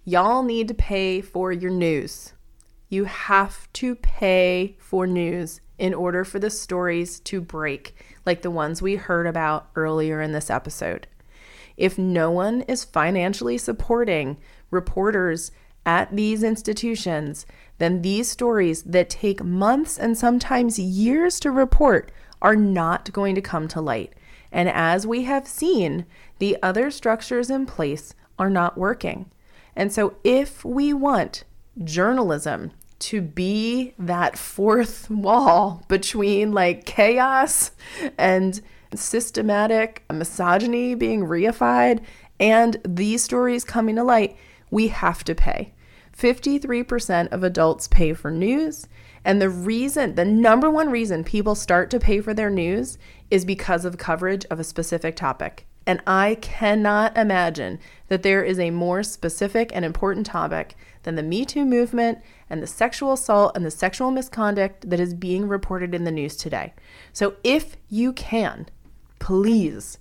[0.04, 2.32] y'all need to pay for your news.
[2.88, 7.94] You have to pay for news in order for the stories to break,
[8.26, 11.06] like the ones we heard about earlier in this episode.
[11.76, 14.38] If no one is financially supporting
[14.70, 15.52] reporters
[15.86, 17.46] at these institutions,
[17.78, 22.10] then these stories that take months and sometimes years to report
[22.42, 24.12] are not going to come to light.
[24.50, 26.04] And as we have seen,
[26.38, 29.30] the other structures in place are not working.
[29.76, 31.44] And so, if we want
[31.82, 37.70] journalism to be that fourth wall between like chaos
[38.16, 38.60] and
[38.94, 42.00] systematic misogyny being reified
[42.40, 44.36] and these stories coming to light,
[44.70, 45.74] we have to pay.
[46.16, 48.88] 53% of adults pay for news.
[49.24, 52.98] And the reason, the number one reason people start to pay for their news
[53.30, 55.67] is because of coverage of a specific topic.
[55.88, 57.78] And I cannot imagine
[58.08, 62.18] that there is a more specific and important topic than the Me Too movement
[62.50, 66.36] and the sexual assault and the sexual misconduct that is being reported in the news
[66.36, 66.74] today.
[67.14, 68.68] So if you can,
[69.18, 69.96] please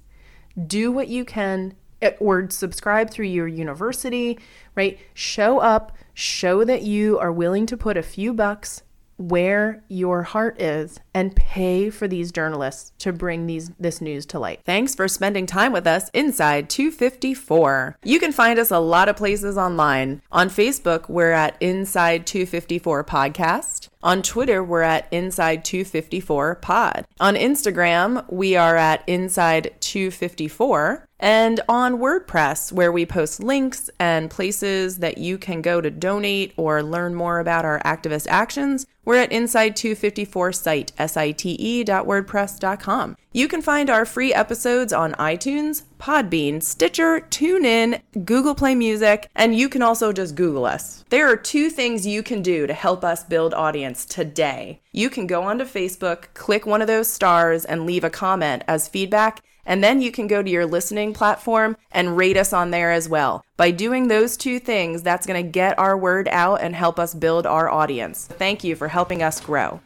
[0.68, 4.38] do what you can eh, or subscribe through your university,
[4.76, 5.00] right?
[5.14, 8.84] Show up, show that you are willing to put a few bucks
[9.18, 14.39] where your heart is and pay for these journalists to bring these this news to
[14.39, 14.61] light.
[14.65, 17.97] Thanks for spending time with us inside 254.
[18.03, 20.22] You can find us a lot of places online.
[20.32, 23.89] On Facebook, we're at Inside 254 Podcast.
[24.04, 27.08] On Twitter, we're at Inside 254 Pod.
[27.20, 31.08] On Instagram, we are at Inside 254.
[31.20, 36.54] And on WordPress, where we post links and places that you can go to donate
[36.58, 43.18] or learn more about our activist actions, we're at Inside 254 site, site.wordpress.com.
[43.34, 49.54] You can find our free episodes on iTunes, Podbean, Stitcher, TuneIn, Google Play Music, and
[49.54, 51.04] you can also just Google us.
[51.10, 54.82] There are two things you can do to help us build audience today.
[54.94, 58.88] You can go onto Facebook, click one of those stars, and leave a comment as
[58.88, 59.44] feedback.
[59.66, 63.10] And then you can go to your listening platform and rate us on there as
[63.10, 63.44] well.
[63.58, 67.14] By doing those two things, that's going to get our word out and help us
[67.14, 68.26] build our audience.
[68.26, 69.82] Thank you for helping us grow.